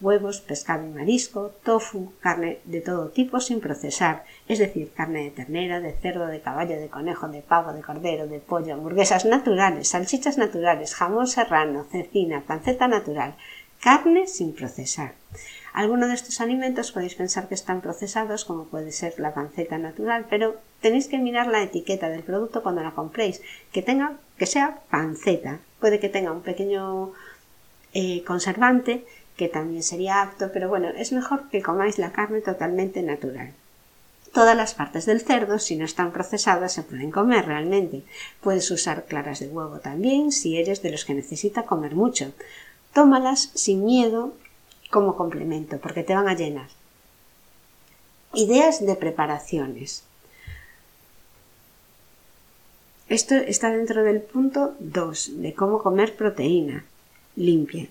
huevos, 0.00 0.40
pescado 0.40 0.86
y 0.86 0.88
marisco, 0.88 1.52
tofu, 1.62 2.12
carne 2.20 2.58
de 2.64 2.80
todo 2.80 3.10
tipo 3.10 3.40
sin 3.40 3.60
procesar, 3.60 4.24
es 4.48 4.58
decir, 4.58 4.92
carne 4.92 5.24
de 5.24 5.30
ternera, 5.30 5.80
de 5.80 5.92
cerdo, 5.92 6.26
de 6.26 6.40
caballo, 6.40 6.80
de 6.80 6.88
conejo, 6.88 7.28
de 7.28 7.42
pavo, 7.42 7.72
de 7.72 7.82
cordero, 7.82 8.26
de 8.26 8.40
pollo, 8.40 8.74
hamburguesas 8.74 9.24
naturales, 9.24 9.88
salchichas 9.88 10.38
naturales, 10.38 10.94
jamón 10.94 11.26
serrano, 11.26 11.86
cecina, 11.90 12.42
panceta 12.46 12.88
natural, 12.88 13.34
carne 13.80 14.26
sin 14.26 14.54
procesar. 14.54 15.14
Algunos 15.72 16.08
de 16.08 16.14
estos 16.14 16.40
alimentos 16.40 16.90
podéis 16.90 17.14
pensar 17.14 17.46
que 17.46 17.54
están 17.54 17.80
procesados, 17.80 18.44
como 18.44 18.64
puede 18.64 18.90
ser 18.90 19.14
la 19.18 19.34
panceta 19.34 19.78
natural, 19.78 20.26
pero 20.28 20.56
tenéis 20.80 21.06
que 21.06 21.18
mirar 21.18 21.46
la 21.46 21.62
etiqueta 21.62 22.08
del 22.08 22.24
producto 22.24 22.62
cuando 22.62 22.82
la 22.82 22.90
compréis, 22.90 23.40
que 23.70 23.82
tenga, 23.82 24.14
que 24.36 24.46
sea 24.46 24.80
panceta. 24.90 25.60
Puede 25.78 26.00
que 26.00 26.08
tenga 26.08 26.32
un 26.32 26.42
pequeño 26.42 27.12
eh, 27.92 28.22
conservante 28.24 29.04
que 29.40 29.48
también 29.48 29.82
sería 29.82 30.20
apto, 30.20 30.50
pero 30.52 30.68
bueno, 30.68 30.88
es 30.90 31.12
mejor 31.12 31.48
que 31.48 31.62
comáis 31.62 31.98
la 31.98 32.12
carne 32.12 32.42
totalmente 32.42 33.02
natural. 33.02 33.54
Todas 34.34 34.54
las 34.54 34.74
partes 34.74 35.06
del 35.06 35.22
cerdo, 35.22 35.58
si 35.58 35.76
no 35.76 35.86
están 35.86 36.12
procesadas, 36.12 36.74
se 36.74 36.82
pueden 36.82 37.10
comer 37.10 37.46
realmente. 37.46 38.02
Puedes 38.42 38.70
usar 38.70 39.06
claras 39.06 39.40
de 39.40 39.48
huevo 39.48 39.78
también, 39.78 40.30
si 40.30 40.58
eres 40.58 40.82
de 40.82 40.90
los 40.90 41.06
que 41.06 41.14
necesita 41.14 41.64
comer 41.64 41.94
mucho. 41.94 42.32
Tómalas 42.92 43.50
sin 43.54 43.82
miedo 43.82 44.34
como 44.90 45.16
complemento, 45.16 45.78
porque 45.78 46.04
te 46.04 46.14
van 46.14 46.28
a 46.28 46.34
llenar. 46.34 46.68
Ideas 48.34 48.84
de 48.84 48.94
preparaciones. 48.94 50.04
Esto 53.08 53.36
está 53.36 53.70
dentro 53.70 54.04
del 54.04 54.20
punto 54.20 54.74
2 54.80 55.42
de 55.42 55.54
cómo 55.54 55.82
comer 55.82 56.14
proteína 56.14 56.84
limpia 57.36 57.88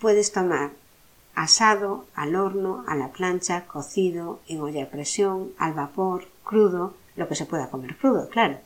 puedes 0.00 0.32
tomar 0.32 0.70
asado, 1.34 2.06
al 2.14 2.34
horno, 2.34 2.84
a 2.88 2.96
la 2.96 3.08
plancha, 3.08 3.66
cocido, 3.66 4.40
en 4.48 4.60
olla 4.60 4.80
de 4.80 4.86
presión, 4.86 5.52
al 5.58 5.72
vapor, 5.72 6.26
crudo, 6.44 6.94
lo 7.16 7.28
que 7.28 7.36
se 7.36 7.46
pueda 7.46 7.70
comer 7.70 7.96
crudo, 7.96 8.28
claro. 8.28 8.58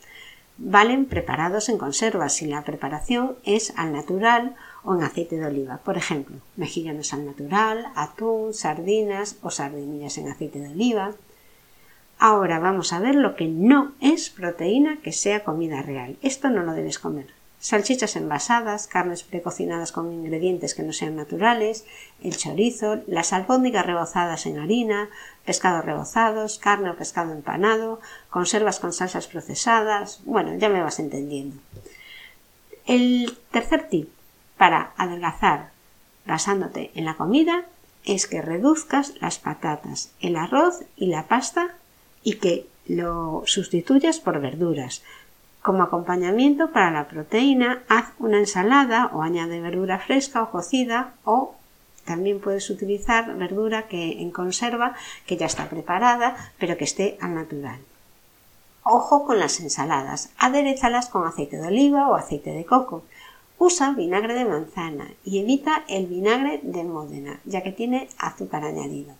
Valen 0.59 1.07
preparados 1.07 1.69
en 1.69 1.79
conservas 1.79 2.35
si 2.35 2.47
la 2.47 2.63
preparación 2.63 3.37
es 3.45 3.73
al 3.77 3.93
natural 3.93 4.55
o 4.85 4.95
en 4.95 5.03
aceite 5.03 5.37
de 5.37 5.47
oliva. 5.47 5.79
Por 5.79 5.97
ejemplo, 5.97 6.37
mejillones 6.57 7.13
al 7.13 7.27
natural, 7.27 7.89
atún, 7.95 8.55
sardinas 8.55 9.37
o 9.43 9.51
sardinillas 9.51 10.19
en 10.19 10.29
aceite 10.29 10.61
de 10.61 10.69
oliva. 10.69 11.13
Ahora 12.19 12.59
vamos 12.59 12.93
a 12.93 13.01
ver 13.01 13.17
lo 13.17 13.35
que 13.35 13.49
no 13.49 13.93
es 14.01 14.31
proteína 14.31 14.99
que 15.03 15.13
sea 15.13 15.45
comida 15.45 15.83
real. 15.83 16.17
Esto 16.23 16.49
no 16.51 16.63
lo 16.63 16.73
debes 16.73 16.99
comer 16.99 17.42
salchichas 17.63 18.17
envasadas, 18.17 18.89
carnes 18.89 19.23
precocinadas 19.23 19.93
con 19.93 20.13
ingredientes 20.13 20.75
que 20.75 20.83
no 20.83 20.93
sean 20.93 21.15
naturales, 21.15 21.85
el 22.21 22.37
chorizo, 22.37 23.03
las 23.07 23.33
albóndigas 23.33 23.87
rebozadas 23.87 24.47
en 24.47 24.59
harina, 24.59 25.11
pescados 25.47 25.85
rebozados, 25.85 26.59
carne 26.59 26.91
o 26.91 26.97
pescado 26.97 27.31
empanado, 27.31 28.01
conservas 28.31 28.81
con 28.81 28.93
salsas 28.93 29.29
procesadas, 29.29 30.23
bueno, 30.25 30.57
ya 30.57 30.69
me 30.69 30.83
vas 30.83 30.99
entendiendo. 30.99 31.57
El 32.85 33.39
tercer 33.53 33.89
tip 33.89 34.11
para 34.59 34.93
adelgazar 34.97 35.71
basándote 36.27 36.91
en 36.97 37.05
la 37.05 37.15
comida 37.15 37.67
es 38.05 38.27
que 38.27 38.43
reduzcas 38.43 39.15
las 39.21 39.39
patatas, 39.39 40.11
el 40.21 40.35
arroz 40.35 40.83
y 40.97 41.07
la 41.07 41.29
pasta 41.29 41.77
y 42.25 42.35
que 42.39 42.67
lo 42.87 43.45
sustituyas 43.47 44.19
por 44.19 44.41
verduras, 44.41 45.05
como 45.63 45.83
acompañamiento 45.83 46.73
para 46.73 46.91
la 46.91 47.09
proteína, 47.09 47.83
haz 47.89 48.07
una 48.19 48.39
ensalada 48.39 49.11
o 49.13 49.23
añade 49.23 49.61
verdura 49.61 49.99
fresca 49.99 50.43
o 50.43 50.51
cocida 50.51 51.15
o 51.25 51.55
También 52.05 52.41
puedes 52.41 52.69
utilizar 52.69 53.37
verdura 53.37 53.87
que 53.87 54.21
en 54.21 54.33
conserva, 54.33 54.97
que 55.25 55.37
ya 55.37 55.47
está 55.47 55.69
preparada, 55.69 56.35
pero 56.59 56.77
que 56.77 56.83
esté 56.83 57.17
al 57.21 57.37
natural. 57.37 57.79
Ojo 58.83 59.25
con 59.25 59.39
las 59.39 59.61
ensaladas. 59.61 60.31
Aderezalas 60.37 61.09
con 61.09 61.25
aceite 61.27 61.59
de 61.59 61.69
oliva 61.69 62.09
o 62.09 62.17
aceite 62.17 62.51
de 62.51 62.65
coco. 62.65 63.05
Usa 63.59 63.93
vinagre 63.93 64.35
de 64.35 64.45
manzana 64.45 65.07
y 65.25 65.39
evita 65.39 65.85
el 65.89 66.07
vinagre 66.07 66.59
de 66.65 66.83
Módena, 66.83 67.39
ya 67.45 67.63
que 67.63 67.71
tiene 67.71 68.09
azúcar 68.19 68.65
añadido. 68.65 69.15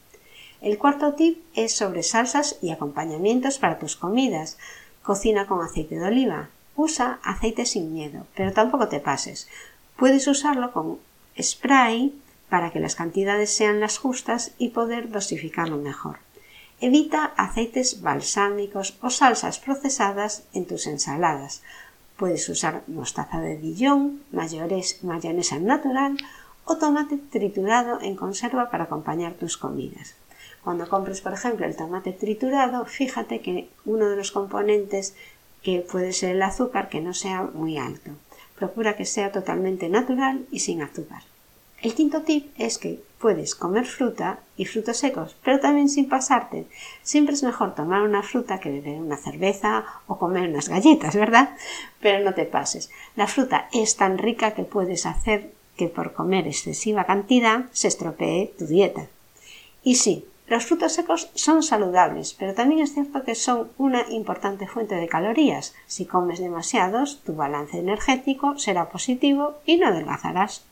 El 0.61 0.79
cuarto 0.79 1.15
tip 1.15 1.43
es 1.55 1.77
sobre 1.77 2.03
salsas 2.03 2.59
y 2.61 2.71
acompañamientos 2.71 3.59
para 3.59 3.79
tus 3.79 3.95
comidas. 3.95 4.59
Cocina 5.03 5.47
con 5.47 5.63
aceite 5.63 5.97
de 5.97 6.07
oliva. 6.07 6.49
Usa 6.77 7.19
aceite 7.23 7.67
sin 7.67 7.93
miedo, 7.93 8.27
pero 8.35 8.53
tampoco 8.53 8.89
te 8.89 9.01
pases. 9.01 9.49
Puedes 9.97 10.27
usarlo 10.27 10.73
con 10.73 10.99
spray 11.41 12.15
para 12.49 12.71
que 12.71 12.81
las 12.81 12.95
cantidades 12.95 13.51
sean 13.51 13.81
las 13.81 13.99
justas 13.99 14.53
y 14.59 14.71
poder 14.71 15.11
dosificarlo 15.11 15.77
mejor. 15.77 16.19
Evita 16.81 17.33
aceites 17.37 18.03
balsámicos 18.03 18.99
o 19.01 19.11
salsas 19.11 19.59
procesadas 19.59 20.45
en 20.53 20.67
tus 20.67 20.87
ensaladas. 20.87 21.63
Puedes 22.17 22.49
usar 22.49 22.83
mostaza 22.89 23.41
de 23.41 23.57
Dijon, 23.57 24.23
mayonesa 24.33 25.59
natural 25.59 26.17
o 26.65 26.77
tomate 26.77 27.19
triturado 27.19 28.01
en 28.01 28.17
conserva 28.17 28.71
para 28.71 28.85
acompañar 28.85 29.35
tus 29.35 29.57
comidas. 29.57 30.15
Cuando 30.63 30.89
compres, 30.89 31.21
por 31.21 31.33
ejemplo, 31.33 31.67
el 31.67 31.77
tomate 31.77 32.13
triturado, 32.13 32.85
fíjate 32.85 33.41
que 33.41 33.69
uno 33.85 34.09
de 34.09 34.17
los 34.17 34.31
componentes 34.31 35.15
que 35.63 35.81
puede 35.81 36.13
ser 36.13 36.37
el 36.37 36.43
azúcar 36.43 36.89
que 36.89 37.01
no 37.01 37.15
sea 37.15 37.43
muy 37.43 37.79
alto. 37.79 38.11
Procura 38.57 38.97
que 38.97 39.05
sea 39.05 39.33
totalmente 39.33 39.89
natural 39.89 40.47
y 40.51 40.61
sin 40.61 40.83
azúcar. 40.83 41.23
El 41.81 41.95
quinto 41.95 42.23
tip 42.23 42.53
es 42.59 42.79
que 42.79 43.03
puedes 43.19 43.57
comer 43.57 43.87
fruta 43.87 44.39
y 44.57 44.67
frutos 44.67 44.99
secos, 44.99 45.37
pero 45.45 45.59
también 45.59 45.89
sin 45.89 46.09
pasarte. 46.09 46.67
Siempre 47.03 47.35
es 47.35 47.43
mejor 47.43 47.75
tomar 47.75 48.03
una 48.03 48.23
fruta 48.23 48.61
que 48.61 48.71
beber 48.71 49.01
una 49.01 49.17
cerveza 49.17 49.85
o 50.07 50.17
comer 50.17 50.49
unas 50.49 50.69
galletas, 50.69 51.17
¿verdad? 51.17 51.57
Pero 52.01 52.25
no 52.25 52.35
te 52.35 52.45
pases. 52.45 52.91
La 53.17 53.27
fruta 53.27 53.69
es 53.73 53.97
tan 53.97 54.19
rica 54.19 54.55
que 54.55 54.63
puedes 54.63 55.07
hacer 55.07 55.53
que 55.77 55.89
por 55.89 56.13
comer 56.13 56.47
excesiva 56.47 57.05
cantidad 57.05 57.65
se 57.73 57.89
estropee 57.89 58.55
tu 58.57 58.67
dieta. 58.67 59.09
Y 59.83 59.97
sí, 59.97 60.27
los 60.53 60.67
frutos 60.67 60.93
secos 60.93 61.31
son 61.35 61.63
saludables, 61.63 62.37
pero 62.39 62.53
también 62.53 62.83
es 62.83 62.93
cierto 62.93 63.25
que 63.25 63.35
son 63.35 63.71
una 63.79 64.05
importante 64.11 64.69
fuente 64.69 64.97
de 64.97 65.09
calorías. 65.09 65.75
Si 65.87 66.05
comes 66.05 66.41
demasiados, 66.41 67.23
tu 67.25 67.35
balance 67.35 67.79
energético 67.79 68.59
será 68.59 68.91
positivo 68.91 69.55
y 69.65 69.79
no 69.79 69.87
adelgazarás. 69.87 70.63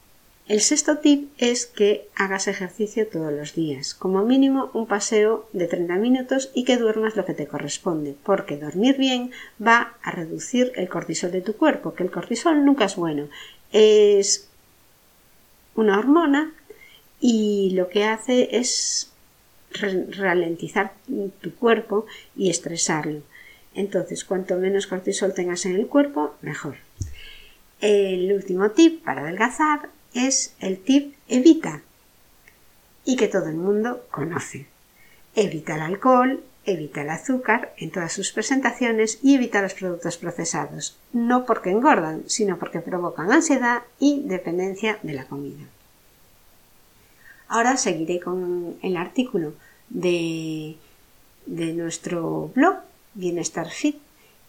El 0.48 0.60
sexto 0.60 0.98
tip 0.98 1.30
es 1.38 1.64
que 1.64 2.08
hagas 2.14 2.46
ejercicio 2.46 3.08
todos 3.08 3.32
los 3.32 3.54
días, 3.54 3.94
como 3.94 4.22
mínimo 4.22 4.70
un 4.74 4.86
paseo 4.86 5.48
de 5.54 5.66
30 5.66 5.94
minutos 5.94 6.50
y 6.52 6.64
que 6.64 6.76
duermas 6.76 7.16
lo 7.16 7.24
que 7.24 7.32
te 7.32 7.46
corresponde, 7.46 8.14
porque 8.22 8.58
dormir 8.58 8.98
bien 8.98 9.30
va 9.66 9.94
a 10.02 10.10
reducir 10.10 10.72
el 10.76 10.90
cortisol 10.90 11.30
de 11.30 11.40
tu 11.40 11.56
cuerpo, 11.56 11.94
que 11.94 12.02
el 12.02 12.10
cortisol 12.10 12.66
nunca 12.66 12.84
es 12.84 12.96
bueno, 12.96 13.28
es 13.72 14.46
una 15.74 15.98
hormona 15.98 16.52
y 17.18 17.70
lo 17.70 17.88
que 17.88 18.04
hace 18.04 18.58
es 18.58 19.09
ralentizar 19.72 20.92
tu 21.40 21.54
cuerpo 21.54 22.06
y 22.36 22.50
estresarlo. 22.50 23.22
Entonces, 23.74 24.24
cuanto 24.24 24.56
menos 24.56 24.86
cortisol 24.86 25.32
tengas 25.34 25.64
en 25.66 25.76
el 25.76 25.86
cuerpo, 25.86 26.34
mejor. 26.42 26.76
El 27.80 28.32
último 28.32 28.70
tip 28.72 29.04
para 29.04 29.22
adelgazar 29.22 29.88
es 30.12 30.54
el 30.60 30.78
tip 30.78 31.14
evita 31.28 31.82
y 33.04 33.16
que 33.16 33.28
todo 33.28 33.48
el 33.48 33.56
mundo 33.56 34.04
conoce. 34.10 34.66
Evita 35.34 35.76
el 35.76 35.82
alcohol, 35.82 36.42
evita 36.66 37.02
el 37.02 37.10
azúcar 37.10 37.72
en 37.78 37.90
todas 37.90 38.12
sus 38.12 38.32
presentaciones 38.32 39.18
y 39.22 39.36
evita 39.36 39.62
los 39.62 39.74
productos 39.74 40.18
procesados, 40.18 40.98
no 41.12 41.46
porque 41.46 41.70
engordan, 41.70 42.24
sino 42.26 42.58
porque 42.58 42.80
provocan 42.80 43.32
ansiedad 43.32 43.82
y 43.98 44.22
dependencia 44.24 44.98
de 45.02 45.14
la 45.14 45.24
comida. 45.24 45.64
Ahora 47.48 47.76
seguiré 47.76 48.20
con 48.20 48.76
el 48.82 48.96
artículo 48.96 49.54
de, 49.90 50.76
nuestro 51.46 52.50
blog 52.54 52.76
Bienestar 53.14 53.68
Fit 53.68 53.98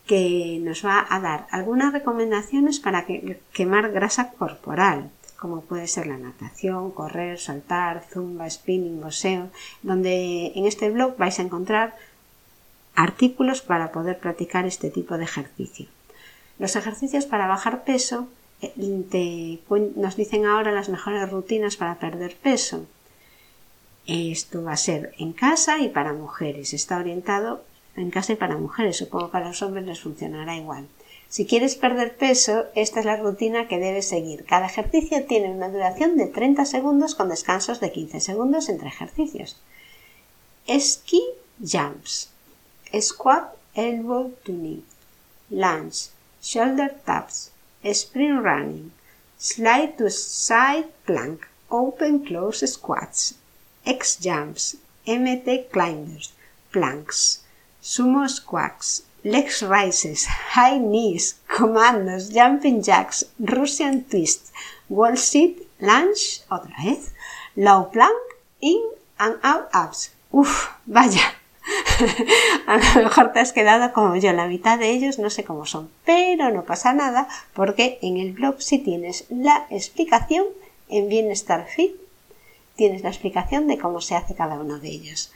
que 0.06 0.60
nos 0.62 0.86
va 0.86 1.06
a 1.10 1.20
dar 1.20 1.48
algunas 1.52 1.94
recomendaciones 1.94 2.80
para 2.80 3.06
quemar 3.54 3.92
grasa 3.92 4.32
corporal, 4.32 5.10
como 5.38 5.62
puede 5.62 5.88
ser 5.88 6.08
la 6.08 6.18
natación, 6.18 6.92
correr, 6.92 7.40
saltar, 7.40 8.04
zumba, 8.12 8.50
spinning, 8.50 9.02
boxeo, 9.02 9.50
donde 9.82 10.52
en 10.56 10.66
este 10.66 10.90
blog 10.90 11.18
vais 11.18 11.40
a 11.40 11.44
encontrar 11.44 11.96
artículos 12.96 13.62
para 13.62 13.92
poder 13.92 14.20
practicar 14.20 14.66
este 14.66 14.90
tipo 14.90 15.18
de 15.18 15.24
ejercicio. 15.24 15.88
Los 16.60 16.76
ejercicios 16.76 17.26
para 17.26 17.48
bajar 17.48 17.84
peso 17.84 18.28
nos 19.96 20.16
dicen 20.16 20.46
ahora 20.46 20.72
las 20.72 20.90
mejores 20.90 21.30
rutinas 21.30 21.78
para 21.78 21.96
perder 21.96 22.36
peso. 22.36 22.86
Esto 24.12 24.62
va 24.62 24.74
a 24.74 24.78
ser 24.78 25.14
en 25.20 25.32
casa 25.32 25.80
y 25.80 25.88
para 25.88 26.12
mujeres. 26.12 26.74
Está 26.74 26.98
orientado 26.98 27.64
en 27.96 28.12
casa 28.12 28.34
y 28.34 28.36
para 28.36 28.58
mujeres. 28.58 28.98
Supongo 28.98 29.32
que 29.32 29.38
a 29.38 29.48
los 29.48 29.62
hombres 29.62 29.86
les 29.86 30.02
funcionará 30.02 30.58
igual. 30.58 30.88
Si 31.30 31.46
quieres 31.46 31.76
perder 31.76 32.18
peso, 32.18 32.66
esta 32.76 33.00
es 33.00 33.06
la 33.06 33.16
rutina 33.16 33.70
que 33.70 33.80
debes 33.80 34.10
seguir. 34.10 34.44
Cada 34.44 34.66
ejercicio 34.66 35.24
tiene 35.24 35.50
una 35.50 35.70
duración 35.70 36.18
de 36.18 36.28
30 36.28 36.66
segundos 36.66 37.16
con 37.16 37.30
descansos 37.30 37.80
de 37.80 37.94
15 37.94 38.20
segundos 38.20 38.68
entre 38.68 38.90
ejercicios. 38.90 39.56
Ski 40.68 41.22
jumps. 41.60 42.32
Squat 43.00 43.54
elbow 43.76 44.34
to 44.44 44.52
knee. 44.52 44.84
Lunge. 45.50 46.10
Shoulder 46.42 47.00
taps 47.06 47.52
sprint 47.84 48.44
running, 48.44 48.92
slide 49.38 49.98
to 49.98 50.10
side 50.10 50.90
plank, 51.06 51.48
open 51.72 52.24
close 52.24 52.66
squats, 52.68 53.36
X 53.86 54.20
jumps, 54.22 54.78
MT 55.06 55.70
climbers, 55.72 56.34
planks, 56.72 57.44
sumo 57.82 58.28
squats, 58.28 59.04
legs 59.24 59.62
rises, 59.62 60.28
high 60.56 60.80
knees, 60.80 61.40
comandos, 61.48 62.30
jumping 62.32 62.82
jacks, 62.82 63.26
Russian 63.40 64.04
twist, 64.04 64.54
wall 64.90 65.18
sit, 65.18 65.68
lunge, 65.80 66.44
otra 66.50 66.76
vez, 66.84 67.14
low 67.56 67.90
plank, 67.92 68.22
in 68.60 68.82
and 69.18 69.38
out 69.44 69.70
abs. 69.74 70.12
Uf, 70.32 70.70
vaya. 70.86 71.34
a 72.68 72.78
lo 72.78 73.04
mejor 73.04 73.34
te 73.34 73.40
has 73.40 73.54
quedado 73.54 73.94
como 73.94 74.16
yo, 74.16 74.34
la 74.34 74.48
mitad 74.48 74.80
de 74.80 74.90
ellos 74.90 75.20
no 75.20 75.30
sé 75.30 75.44
cómo 75.44 75.66
son, 75.66 75.90
pero 76.06 76.52
no 76.52 76.64
pasa 76.66 76.94
nada 76.94 77.28
porque 77.54 78.00
en 78.02 78.18
el 78.18 78.34
blog 78.34 78.62
sí 78.62 78.80
tienes 78.80 79.26
la 79.30 79.68
explicación 79.70 80.46
en 80.90 81.08
Bienestar 81.08 81.68
Fit, 81.68 81.96
tienes 82.76 83.04
la 83.04 83.10
explicación 83.10 83.68
de 83.68 83.78
cómo 83.78 84.02
se 84.02 84.16
hace 84.16 84.36
cada 84.36 84.56
uno 84.56 84.80
de 84.80 84.90
ellos. 84.90 85.32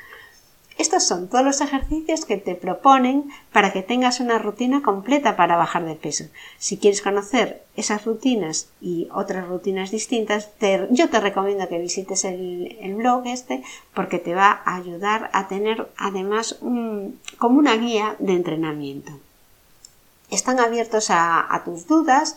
Estos 0.78 1.08
son 1.08 1.30
todos 1.30 1.46
los 1.46 1.62
ejercicios 1.62 2.26
que 2.26 2.36
te 2.36 2.54
proponen 2.54 3.32
para 3.54 3.72
que 3.72 3.82
tengas 3.82 4.20
una 4.20 4.40
rutina 4.40 4.82
completa 4.82 5.38
para 5.38 5.56
bajar 5.56 5.86
de 5.86 5.96
peso. 5.96 6.26
Si 6.58 6.78
quieres 6.78 7.02
conocer 7.02 7.64
esas 7.78 8.04
rutinas 8.04 8.68
y 8.82 9.08
otras 9.14 9.48
rutinas 9.48 9.92
distintas, 9.92 10.50
yo 10.90 11.10
te 11.10 11.20
recomiendo 11.22 11.70
que 11.70 11.80
visites 11.80 12.26
el, 12.26 12.96
blog 12.98 13.26
este 13.28 13.64
porque 13.94 14.20
te 14.20 14.36
va 14.36 14.62
a 14.66 14.76
ayudar 14.76 15.30
a 15.32 15.48
tener 15.48 15.90
además 15.96 16.58
como 16.60 17.60
una 17.60 17.78
guía 17.78 18.18
de 18.20 18.34
entrenamiento. 18.34 19.14
Están 20.30 20.60
abiertos 20.60 21.08
a 21.10 21.62
tus 21.64 21.88
dudas 21.88 22.36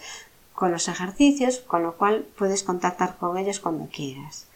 con 0.59 0.73
los 0.73 0.89
ejercicios, 0.89 1.59
con 1.59 1.85
lo 1.85 1.97
cual 1.97 2.27
puedes 2.37 2.65
contactar 2.65 3.17
con 3.17 3.39
ellos 3.39 3.61
cuando 3.61 3.87
quieras. 3.87 4.48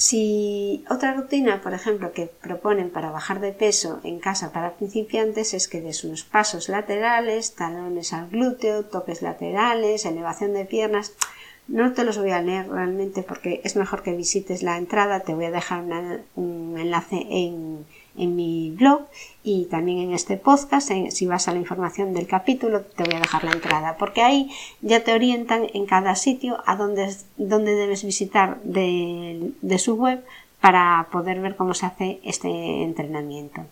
Si 0.00 0.82
otra 0.88 1.12
rutina, 1.12 1.60
por 1.60 1.74
ejemplo, 1.74 2.12
que 2.12 2.24
proponen 2.26 2.88
para 2.88 3.10
bajar 3.10 3.38
de 3.38 3.52
peso 3.52 4.00
en 4.02 4.18
casa 4.18 4.50
para 4.50 4.76
principiantes 4.76 5.52
es 5.52 5.68
que 5.68 5.82
des 5.82 6.04
unos 6.04 6.24
pasos 6.24 6.70
laterales, 6.70 7.54
talones 7.54 8.14
al 8.14 8.30
glúteo, 8.30 8.86
toques 8.86 9.20
laterales, 9.20 10.06
elevación 10.06 10.54
de 10.54 10.64
piernas. 10.64 11.12
No 11.70 11.92
te 11.92 12.04
los 12.04 12.18
voy 12.18 12.32
a 12.32 12.42
leer 12.42 12.68
realmente 12.68 13.22
porque 13.22 13.60
es 13.62 13.76
mejor 13.76 14.02
que 14.02 14.16
visites 14.16 14.64
la 14.64 14.76
entrada. 14.76 15.20
Te 15.20 15.34
voy 15.34 15.44
a 15.44 15.52
dejar 15.52 15.84
un 16.34 16.74
enlace 16.76 17.24
en, 17.30 17.86
en 18.16 18.34
mi 18.34 18.72
blog 18.72 19.02
y 19.44 19.66
también 19.66 19.98
en 19.98 20.12
este 20.12 20.36
podcast. 20.36 20.90
si 21.10 21.26
vas 21.26 21.46
a 21.46 21.52
la 21.52 21.60
información 21.60 22.12
del 22.12 22.26
capítulo, 22.26 22.80
te 22.80 23.04
voy 23.04 23.14
a 23.14 23.20
dejar 23.20 23.44
la 23.44 23.52
entrada, 23.52 23.96
porque 23.98 24.22
ahí 24.22 24.50
ya 24.80 25.04
te 25.04 25.12
orientan 25.12 25.68
en 25.72 25.86
cada 25.86 26.16
sitio 26.16 26.58
a 26.66 26.74
dónde, 26.74 27.14
dónde 27.36 27.76
debes 27.76 28.02
visitar 28.02 28.60
de, 28.64 29.52
de 29.62 29.78
su 29.78 29.94
web 29.94 30.24
para 30.60 31.06
poder 31.12 31.40
ver 31.40 31.54
cómo 31.54 31.74
se 31.74 31.86
hace 31.86 32.20
este 32.24 32.82
entrenamiento. 32.82 33.64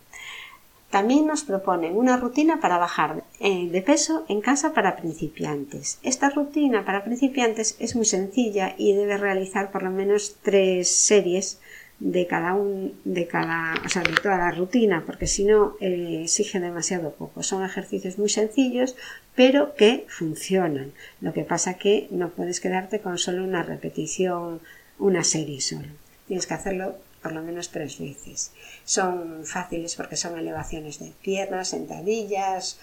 También 0.91 1.27
nos 1.27 1.45
proponen 1.45 1.97
una 1.97 2.17
rutina 2.17 2.61
para 2.61 2.79
bajar 2.79 3.23
eh, 3.41 3.69
de 3.71 3.83
peso 3.83 4.25
en 4.29 4.41
casa 4.41 4.73
para 4.73 4.97
principiantes. 4.97 5.99
Esta 6.03 6.31
rutina 6.31 6.85
para 6.87 7.05
principiantes 7.05 7.77
es 7.79 7.95
muy 7.95 8.07
sencilla 8.07 8.75
y 8.79 8.95
debe 8.95 9.19
realizar 9.19 9.71
por 9.71 9.83
lo 9.83 9.91
menos 9.91 10.37
tres 10.43 10.89
series 10.89 11.61
de 12.01 12.27
cada 12.27 12.55
un, 12.55 12.95
de 13.05 13.27
cada, 13.27 13.75
o 13.85 13.89
sea, 13.89 14.03
de 14.03 14.15
toda 14.15 14.39
la 14.39 14.53
rutina, 14.53 15.03
porque 15.05 15.27
si 15.27 15.45
no 15.45 15.75
eh, 15.81 16.21
exige 16.23 16.61
demasiado 16.61 17.11
poco. 17.11 17.43
Son 17.43 17.65
ejercicios 17.65 18.19
muy 18.19 18.29
sencillos, 18.29 18.97
pero 19.35 19.75
que 19.75 20.07
funcionan. 20.09 20.93
Lo 21.21 21.33
que 21.33 21.45
pasa 21.45 21.75
que 21.75 22.09
no 22.11 22.31
puedes 22.31 22.61
quedarte 22.61 23.01
con 23.01 23.19
solo 23.19 23.45
una 23.45 23.63
repetición, 23.63 24.61
una 24.99 25.25
serie 25.25 25.61
solo. 25.61 25.89
Tienes 26.29 26.47
que 26.47 26.55
hacerlo 26.55 26.97
por 27.23 27.33
lo 27.33 27.43
menos 27.43 27.71
tres 27.71 27.99
veces. 27.99 28.53
Son 28.85 29.45
fáciles 29.45 29.97
porque 29.97 30.17
son 30.17 30.39
elevaciones 30.39 30.99
de 30.99 31.13
piernas, 31.23 31.69
sentadillas, 31.69 32.79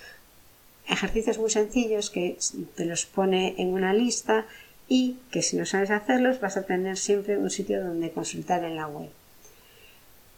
ejercicios 0.88 1.38
muy 1.38 1.50
sencillos 1.50 2.10
que 2.10 2.38
te 2.76 2.86
los 2.86 3.06
pone 3.06 3.56
en 3.58 3.74
una 3.74 3.94
lista 3.94 4.46
y 4.88 5.18
que 5.32 5.42
si 5.42 5.58
no 5.58 5.66
sabes 5.66 5.90
hacerlos 5.90 6.40
vas 6.40 6.58
a 6.58 6.64
tener 6.64 6.98
siempre 6.98 7.38
un 7.38 7.50
sitio 7.50 7.84
donde 7.84 8.12
consultar 8.12 8.64
en 8.64 8.76
la 8.76 8.88
web. 8.88 9.10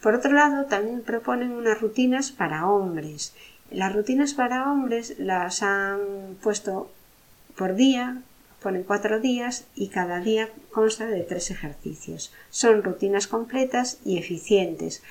Por 0.01 0.13
otro 0.13 0.31
lado, 0.31 0.65
también 0.65 1.01
proponen 1.01 1.51
unas 1.51 1.81
rutinas 1.81 2.31
para 2.31 2.67
hombres. 2.67 3.33
Las 3.71 3.93
rutinas 3.93 4.33
para 4.33 4.71
hombres 4.71 5.15
las 5.17 5.63
han 5.63 6.37
puesto 6.41 6.89
por 7.57 7.75
día, 7.75 8.21
ponen 8.67 8.83
cuatro 8.83 9.21
días 9.21 9.63
y 9.75 9.87
cada 9.87 10.19
día 10.19 10.49
consta 10.73 11.05
de 11.07 11.21
tres 11.21 11.51
ejercicios. 11.51 12.33
Son 12.49 12.83
rutinas 12.83 13.25
completas 13.25 13.97
y 14.03 14.17
eficientes 14.17 15.01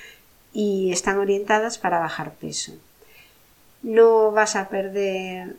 y 0.52 0.92
están 0.92 1.16
orientadas 1.16 1.78
para 1.78 1.98
bajar 1.98 2.34
peso. 2.34 2.72
No 3.82 4.30
vas 4.30 4.56
a 4.56 4.68
perder 4.68 5.56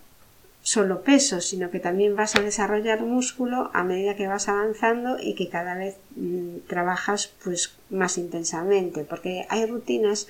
solo 0.62 1.02
peso, 1.02 1.42
sino 1.42 1.72
que 1.72 1.80
también 1.80 2.16
vas 2.16 2.36
a 2.36 2.42
desarrollar 2.42 3.02
músculo 3.02 3.72
a 3.74 3.84
medida 3.84 4.16
que 4.16 4.28
vas 4.28 4.48
avanzando 4.48 5.18
y 5.20 5.34
que 5.34 5.50
cada 5.50 5.74
vez 5.74 5.96
mm, 6.16 6.68
trabajas 6.68 7.32
pues 7.44 7.74
más 7.90 8.20
intensamente, 8.20 9.06
porque 9.06 9.48
hay 9.50 9.66
rutinas 9.66 10.28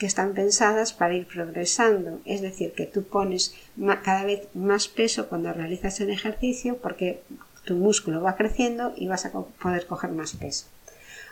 que 0.00 0.06
están 0.06 0.32
pensadas 0.32 0.94
para 0.94 1.12
ir 1.12 1.26
progresando, 1.26 2.20
es 2.24 2.40
decir, 2.40 2.72
que 2.72 2.86
tú 2.86 3.04
pones 3.04 3.54
cada 4.02 4.24
vez 4.24 4.48
más 4.54 4.88
peso 4.88 5.28
cuando 5.28 5.52
realizas 5.52 6.00
el 6.00 6.08
ejercicio 6.08 6.78
porque 6.78 7.22
tu 7.66 7.74
músculo 7.74 8.22
va 8.22 8.34
creciendo 8.34 8.94
y 8.96 9.08
vas 9.08 9.26
a 9.26 9.30
poder 9.30 9.86
coger 9.86 10.12
más 10.12 10.32
peso. 10.32 10.64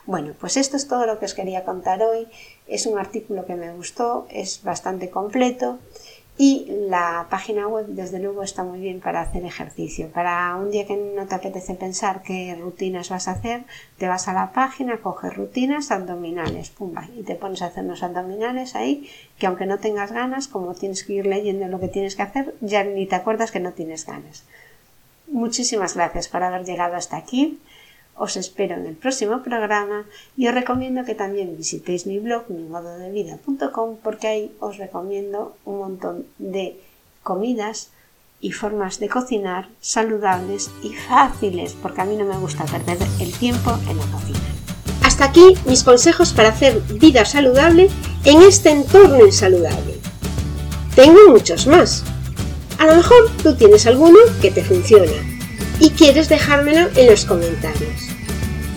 Bueno, 0.04 0.34
pues 0.38 0.58
esto 0.58 0.76
es 0.76 0.86
todo 0.86 1.06
lo 1.06 1.18
que 1.18 1.24
os 1.24 1.32
quería 1.32 1.64
contar 1.64 2.02
hoy. 2.02 2.28
Es 2.66 2.84
un 2.84 2.98
artículo 2.98 3.46
que 3.46 3.54
me 3.54 3.72
gustó, 3.72 4.26
es 4.30 4.62
bastante 4.62 5.08
completo 5.08 5.78
y 6.40 6.66
la 6.88 7.26
página 7.28 7.66
web, 7.66 7.86
desde 7.88 8.20
luego, 8.20 8.44
está 8.44 8.62
muy 8.62 8.78
bien 8.78 9.00
para 9.00 9.20
hacer 9.20 9.44
ejercicio. 9.44 10.08
Para 10.12 10.54
un 10.54 10.70
día 10.70 10.86
que 10.86 10.96
no 10.96 11.26
te 11.26 11.34
apetece 11.34 11.74
pensar 11.74 12.22
qué 12.22 12.56
rutinas 12.58 13.08
vas 13.08 13.26
a 13.26 13.32
hacer, 13.32 13.64
te 13.98 14.06
vas 14.06 14.28
a 14.28 14.32
la 14.32 14.52
página, 14.52 14.98
coges 14.98 15.34
rutinas 15.34 15.90
abdominales, 15.90 16.70
pumba, 16.70 17.08
y 17.18 17.24
te 17.24 17.34
pones 17.34 17.60
a 17.60 17.66
hacer 17.66 17.84
unos 17.84 18.04
abdominales 18.04 18.76
ahí, 18.76 19.10
que 19.36 19.48
aunque 19.48 19.66
no 19.66 19.78
tengas 19.78 20.12
ganas, 20.12 20.46
como 20.46 20.74
tienes 20.74 21.02
que 21.02 21.14
ir 21.14 21.26
leyendo 21.26 21.66
lo 21.66 21.80
que 21.80 21.88
tienes 21.88 22.14
que 22.14 22.22
hacer, 22.22 22.54
ya 22.60 22.84
ni 22.84 23.06
te 23.06 23.16
acuerdas 23.16 23.50
que 23.50 23.58
no 23.58 23.72
tienes 23.72 24.06
ganas. 24.06 24.44
Muchísimas 25.26 25.96
gracias 25.96 26.28
por 26.28 26.44
haber 26.44 26.64
llegado 26.64 26.94
hasta 26.94 27.16
aquí. 27.16 27.58
Os 28.18 28.36
espero 28.36 28.74
en 28.74 28.86
el 28.86 28.96
próximo 28.96 29.42
programa 29.44 30.04
y 30.36 30.48
os 30.48 30.54
recomiendo 30.54 31.04
que 31.04 31.14
también 31.14 31.56
visitéis 31.56 32.04
mi 32.04 32.18
blog 32.18 32.50
mimododevida.com 32.50 33.96
porque 34.02 34.26
ahí 34.26 34.56
os 34.58 34.76
recomiendo 34.76 35.54
un 35.64 35.78
montón 35.78 36.26
de 36.38 36.80
comidas 37.22 37.90
y 38.40 38.50
formas 38.50 38.98
de 38.98 39.08
cocinar 39.08 39.68
saludables 39.80 40.70
y 40.82 40.94
fáciles 40.94 41.76
porque 41.80 42.00
a 42.00 42.04
mí 42.06 42.16
no 42.16 42.24
me 42.24 42.38
gusta 42.38 42.64
perder 42.64 42.98
el 43.20 43.32
tiempo 43.38 43.78
en 43.88 43.98
la 43.98 44.06
cocina. 44.06 44.48
Hasta 45.04 45.26
aquí 45.26 45.54
mis 45.66 45.84
consejos 45.84 46.32
para 46.32 46.48
hacer 46.48 46.80
vida 46.98 47.24
saludable 47.24 47.88
en 48.24 48.42
este 48.42 48.70
entorno 48.70 49.24
insaludable. 49.24 49.94
Tengo 50.96 51.20
muchos 51.28 51.68
más. 51.68 52.02
A 52.78 52.86
lo 52.86 52.96
mejor 52.96 53.30
tú 53.44 53.54
tienes 53.54 53.86
alguno 53.86 54.18
que 54.42 54.50
te 54.50 54.64
funciona 54.64 55.38
y 55.80 55.90
quieres 55.90 56.28
dejármelo 56.28 56.88
en 56.96 57.06
los 57.06 57.24
comentarios. 57.24 58.07